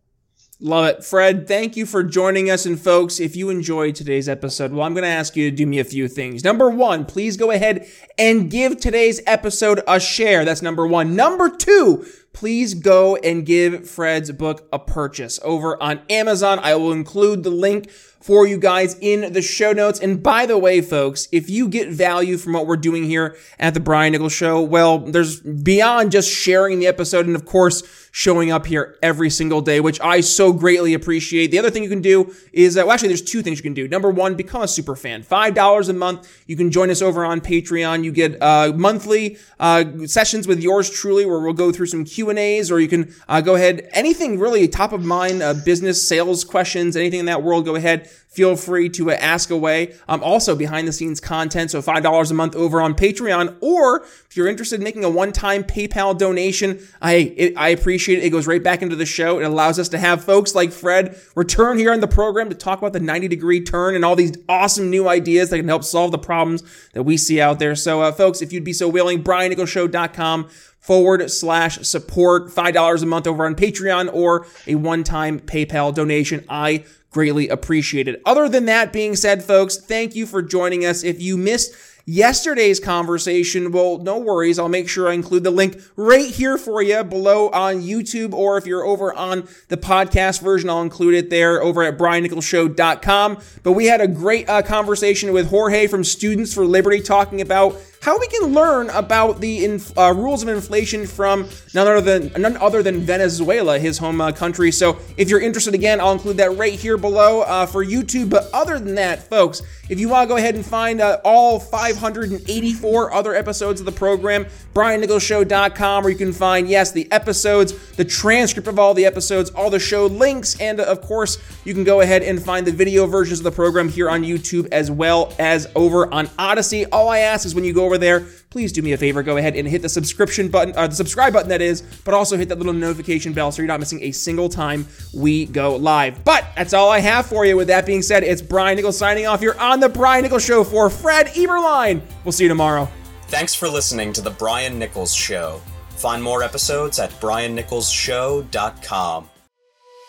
Love 0.58 0.86
it. 0.86 1.04
Fred, 1.04 1.46
thank 1.46 1.76
you 1.76 1.84
for 1.84 2.04
joining 2.04 2.48
us. 2.48 2.64
And 2.66 2.80
folks, 2.80 3.18
if 3.18 3.34
you 3.34 3.50
enjoyed 3.50 3.96
today's 3.96 4.28
episode, 4.28 4.72
well, 4.72 4.86
I'm 4.86 4.94
going 4.94 5.02
to 5.02 5.10
ask 5.10 5.36
you 5.36 5.50
to 5.50 5.56
do 5.56 5.66
me 5.66 5.80
a 5.80 5.84
few 5.84 6.06
things. 6.06 6.44
Number 6.44 6.70
one, 6.70 7.04
please 7.04 7.36
go 7.36 7.50
ahead 7.50 7.86
and 8.16 8.48
give 8.48 8.78
today's 8.78 9.20
episode 9.26 9.82
a 9.88 9.98
share. 9.98 10.44
That's 10.44 10.62
number 10.62 10.86
one. 10.86 11.16
Number 11.16 11.50
two, 11.50 12.06
please 12.32 12.74
go 12.74 13.16
and 13.16 13.46
give 13.46 13.88
Fred's 13.88 14.32
book 14.32 14.68
a 14.72 14.78
purchase 14.78 15.38
over 15.42 15.80
on 15.82 16.00
Amazon. 16.08 16.58
I 16.62 16.74
will 16.74 16.92
include 16.92 17.42
the 17.42 17.50
link 17.50 17.90
for 18.22 18.46
you 18.46 18.56
guys 18.56 18.96
in 19.00 19.32
the 19.32 19.42
show 19.42 19.72
notes. 19.72 19.98
And 19.98 20.22
by 20.22 20.46
the 20.46 20.56
way, 20.56 20.80
folks, 20.80 21.28
if 21.32 21.50
you 21.50 21.68
get 21.68 21.88
value 21.88 22.38
from 22.38 22.52
what 22.52 22.66
we're 22.66 22.76
doing 22.76 23.04
here 23.04 23.36
at 23.58 23.74
the 23.74 23.80
Brian 23.80 24.12
Nichols 24.12 24.32
Show, 24.32 24.62
well, 24.62 24.98
there's 24.98 25.40
beyond 25.40 26.12
just 26.12 26.30
sharing 26.30 26.78
the 26.78 26.86
episode 26.86 27.26
and 27.26 27.34
of 27.34 27.44
course, 27.44 27.82
showing 28.14 28.52
up 28.52 28.66
here 28.66 28.96
every 29.02 29.30
single 29.30 29.62
day, 29.62 29.80
which 29.80 29.98
I 30.00 30.20
so 30.20 30.52
greatly 30.52 30.92
appreciate. 30.92 31.50
The 31.50 31.58
other 31.58 31.70
thing 31.70 31.82
you 31.82 31.88
can 31.88 32.02
do 32.02 32.32
is, 32.52 32.76
uh, 32.76 32.82
well, 32.82 32.92
actually, 32.92 33.08
there's 33.08 33.22
two 33.22 33.42
things 33.42 33.58
you 33.58 33.62
can 33.62 33.72
do. 33.72 33.88
Number 33.88 34.10
one, 34.10 34.34
become 34.34 34.60
a 34.60 34.68
super 34.68 34.94
fan. 34.94 35.22
$5 35.22 35.88
a 35.88 35.92
month. 35.94 36.42
You 36.46 36.54
can 36.54 36.70
join 36.70 36.90
us 36.90 37.00
over 37.00 37.24
on 37.24 37.40
Patreon. 37.40 38.04
You 38.04 38.12
get, 38.12 38.40
uh, 38.42 38.72
monthly, 38.76 39.38
uh, 39.58 39.84
sessions 40.04 40.46
with 40.46 40.60
yours 40.60 40.90
truly 40.90 41.24
where 41.24 41.40
we'll 41.40 41.54
go 41.54 41.72
through 41.72 41.86
some 41.86 42.04
Q 42.04 42.21
and 42.30 42.38
A's 42.38 42.70
or 42.70 42.80
you 42.80 42.88
can, 42.88 43.14
uh, 43.28 43.40
go 43.40 43.54
ahead, 43.54 43.88
anything 43.92 44.38
really 44.38 44.66
top 44.68 44.92
of 44.92 45.04
mind, 45.04 45.42
uh, 45.42 45.54
business, 45.54 46.06
sales 46.06 46.44
questions, 46.44 46.96
anything 46.96 47.20
in 47.20 47.26
that 47.26 47.42
world, 47.42 47.64
go 47.64 47.74
ahead 47.74 48.08
feel 48.32 48.56
free 48.56 48.88
to 48.88 49.10
uh, 49.10 49.14
ask 49.14 49.50
away. 49.50 49.94
Um, 50.08 50.22
also 50.22 50.56
behind 50.56 50.88
the 50.88 50.92
scenes 50.92 51.20
content, 51.20 51.70
so 51.70 51.82
$5 51.82 52.30
a 52.30 52.34
month 52.34 52.56
over 52.56 52.80
on 52.80 52.94
Patreon, 52.94 53.56
or 53.60 54.04
if 54.04 54.36
you're 54.36 54.48
interested 54.48 54.80
in 54.80 54.84
making 54.84 55.04
a 55.04 55.10
one-time 55.10 55.64
PayPal 55.64 56.16
donation, 56.16 56.80
I, 57.00 57.34
it, 57.36 57.54
I 57.56 57.68
appreciate 57.68 58.18
it. 58.18 58.24
It 58.24 58.30
goes 58.30 58.46
right 58.46 58.62
back 58.62 58.80
into 58.80 58.96
the 58.96 59.06
show. 59.06 59.38
It 59.38 59.44
allows 59.44 59.78
us 59.78 59.90
to 59.90 59.98
have 59.98 60.24
folks 60.24 60.54
like 60.54 60.72
Fred 60.72 61.18
return 61.36 61.78
here 61.78 61.92
on 61.92 62.00
the 62.00 62.08
program 62.08 62.48
to 62.48 62.54
talk 62.54 62.78
about 62.78 62.94
the 62.94 63.00
90 63.00 63.28
degree 63.28 63.60
turn 63.60 63.94
and 63.94 64.04
all 64.04 64.16
these 64.16 64.32
awesome 64.48 64.88
new 64.88 65.08
ideas 65.08 65.50
that 65.50 65.58
can 65.58 65.68
help 65.68 65.84
solve 65.84 66.10
the 66.10 66.18
problems 66.18 66.62
that 66.94 67.02
we 67.02 67.18
see 67.18 67.40
out 67.40 67.58
there. 67.58 67.74
So, 67.74 68.00
uh, 68.00 68.12
folks, 68.12 68.40
if 68.40 68.52
you'd 68.52 68.64
be 68.64 68.72
so 68.72 68.88
willing, 68.88 69.22
briannicholsshow.com 69.22 70.48
forward 70.82 71.30
slash 71.30 71.78
support, 71.86 72.48
$5 72.48 73.02
a 73.02 73.06
month 73.06 73.26
over 73.26 73.46
on 73.46 73.54
Patreon 73.54 74.12
or 74.12 74.46
a 74.66 74.74
one-time 74.74 75.40
PayPal 75.40 75.94
donation. 75.94 76.44
I 76.48 76.84
greatly 77.10 77.48
appreciate 77.48 78.08
it. 78.08 78.20
Other 78.26 78.48
than 78.48 78.66
that 78.66 78.92
being 78.92 79.14
said, 79.16 79.42
folks, 79.42 79.76
thank 79.76 80.14
you 80.14 80.26
for 80.26 80.42
joining 80.42 80.84
us. 80.84 81.04
If 81.04 81.22
you 81.22 81.36
missed 81.36 81.74
yesterday's 82.04 82.80
conversation, 82.80 83.70
well, 83.70 83.98
no 83.98 84.18
worries. 84.18 84.58
I'll 84.58 84.68
make 84.68 84.88
sure 84.88 85.08
I 85.08 85.12
include 85.12 85.44
the 85.44 85.52
link 85.52 85.80
right 85.94 86.28
here 86.28 86.58
for 86.58 86.82
you 86.82 87.04
below 87.04 87.48
on 87.50 87.82
YouTube, 87.82 88.32
or 88.32 88.58
if 88.58 88.66
you're 88.66 88.84
over 88.84 89.14
on 89.14 89.46
the 89.68 89.76
podcast 89.76 90.42
version, 90.42 90.68
I'll 90.68 90.82
include 90.82 91.14
it 91.14 91.30
there 91.30 91.62
over 91.62 91.84
at 91.84 91.96
briannicholsshow.com. 91.96 93.38
But 93.62 93.72
we 93.72 93.86
had 93.86 94.00
a 94.00 94.08
great 94.08 94.48
uh, 94.48 94.62
conversation 94.62 95.32
with 95.32 95.48
Jorge 95.50 95.86
from 95.86 96.02
Students 96.02 96.52
for 96.52 96.66
Liberty 96.66 97.00
talking 97.00 97.40
about 97.40 97.80
how 98.02 98.18
we 98.18 98.26
can 98.26 98.52
learn 98.52 98.90
about 98.90 99.40
the 99.40 99.64
inf- 99.64 99.96
uh, 99.96 100.12
rules 100.12 100.42
of 100.42 100.48
inflation 100.48 101.06
from 101.06 101.48
none 101.72 101.86
other 101.86 102.00
than 102.00 102.42
none 102.42 102.56
other 102.56 102.82
than 102.82 103.00
Venezuela, 103.00 103.78
his 103.78 103.96
home 103.96 104.20
uh, 104.20 104.32
country. 104.32 104.72
So 104.72 104.98
if 105.16 105.30
you're 105.30 105.40
interested, 105.40 105.72
again, 105.72 106.00
I'll 106.00 106.12
include 106.12 106.36
that 106.38 106.56
right 106.56 106.72
here 106.72 106.96
below 106.96 107.42
uh, 107.42 107.64
for 107.66 107.84
YouTube. 107.84 108.28
But 108.28 108.50
other 108.52 108.80
than 108.80 108.96
that, 108.96 109.22
folks, 109.28 109.62
if 109.88 110.00
you 110.00 110.08
want 110.08 110.24
to 110.24 110.28
go 110.28 110.36
ahead 110.36 110.56
and 110.56 110.66
find 110.66 111.00
uh, 111.00 111.20
all 111.24 111.60
584 111.60 113.12
other 113.12 113.34
episodes 113.34 113.78
of 113.78 113.86
the 113.86 113.92
program, 113.92 114.46
BrianNicholsShow.com, 114.74 116.02
where 116.02 116.10
you 116.10 116.18
can 116.18 116.32
find 116.32 116.68
yes 116.68 116.90
the 116.92 117.10
episodes, 117.12 117.94
the 117.96 118.04
transcript 118.04 118.66
of 118.66 118.78
all 118.78 118.94
the 118.94 119.04
episodes, 119.06 119.50
all 119.50 119.70
the 119.70 119.78
show 119.78 120.06
links, 120.06 120.58
and 120.60 120.80
of 120.80 121.02
course 121.02 121.38
you 121.64 121.74
can 121.74 121.84
go 121.84 122.00
ahead 122.00 122.22
and 122.22 122.42
find 122.42 122.66
the 122.66 122.72
video 122.72 123.06
versions 123.06 123.38
of 123.38 123.44
the 123.44 123.52
program 123.52 123.88
here 123.88 124.10
on 124.10 124.22
YouTube 124.22 124.66
as 124.72 124.90
well 124.90 125.32
as 125.38 125.70
over 125.76 126.12
on 126.12 126.26
Odysee. 126.38 126.86
All 126.90 127.08
I 127.08 127.18
ask 127.18 127.46
is 127.46 127.54
when 127.54 127.62
you 127.62 127.72
go 127.72 127.84
over 127.84 127.91
there, 127.98 128.20
please 128.50 128.72
do 128.72 128.82
me 128.82 128.92
a 128.92 128.98
favor, 128.98 129.22
go 129.22 129.36
ahead 129.36 129.56
and 129.56 129.68
hit 129.68 129.82
the 129.82 129.88
subscription 129.88 130.48
button, 130.48 130.74
or 130.74 130.80
uh, 130.80 130.86
the 130.86 130.94
subscribe 130.94 131.32
button 131.32 131.48
that 131.48 131.62
is, 131.62 131.82
but 132.04 132.14
also 132.14 132.36
hit 132.36 132.48
that 132.48 132.58
little 132.58 132.72
notification 132.72 133.32
bell 133.32 133.52
so 133.52 133.62
you're 133.62 133.68
not 133.68 133.80
missing 133.80 134.02
a 134.02 134.12
single 134.12 134.48
time 134.48 134.86
we 135.14 135.46
go 135.46 135.76
live. 135.76 136.24
But 136.24 136.46
that's 136.56 136.74
all 136.74 136.90
I 136.90 137.00
have 137.00 137.26
for 137.26 137.44
you. 137.46 137.56
With 137.56 137.68
that 137.68 137.86
being 137.86 138.02
said, 138.02 138.22
it's 138.22 138.42
Brian 138.42 138.76
Nichols 138.76 138.98
signing 138.98 139.26
off. 139.26 139.42
You're 139.42 139.60
on 139.60 139.80
the 139.80 139.88
Brian 139.88 140.22
Nichols 140.22 140.44
Show 140.44 140.62
for 140.64 140.90
Fred 140.90 141.28
Eberlein. 141.28 142.02
We'll 142.24 142.32
see 142.32 142.44
you 142.44 142.48
tomorrow. 142.48 142.88
Thanks 143.28 143.54
for 143.54 143.68
listening 143.68 144.12
to 144.14 144.20
the 144.20 144.30
Brian 144.30 144.76
Nichols 144.78 145.14
Show. 145.14 145.60
Find 145.90 146.22
more 146.22 146.42
episodes 146.42 146.98
at 146.98 147.10
briannicholsshow.com. 147.12 149.28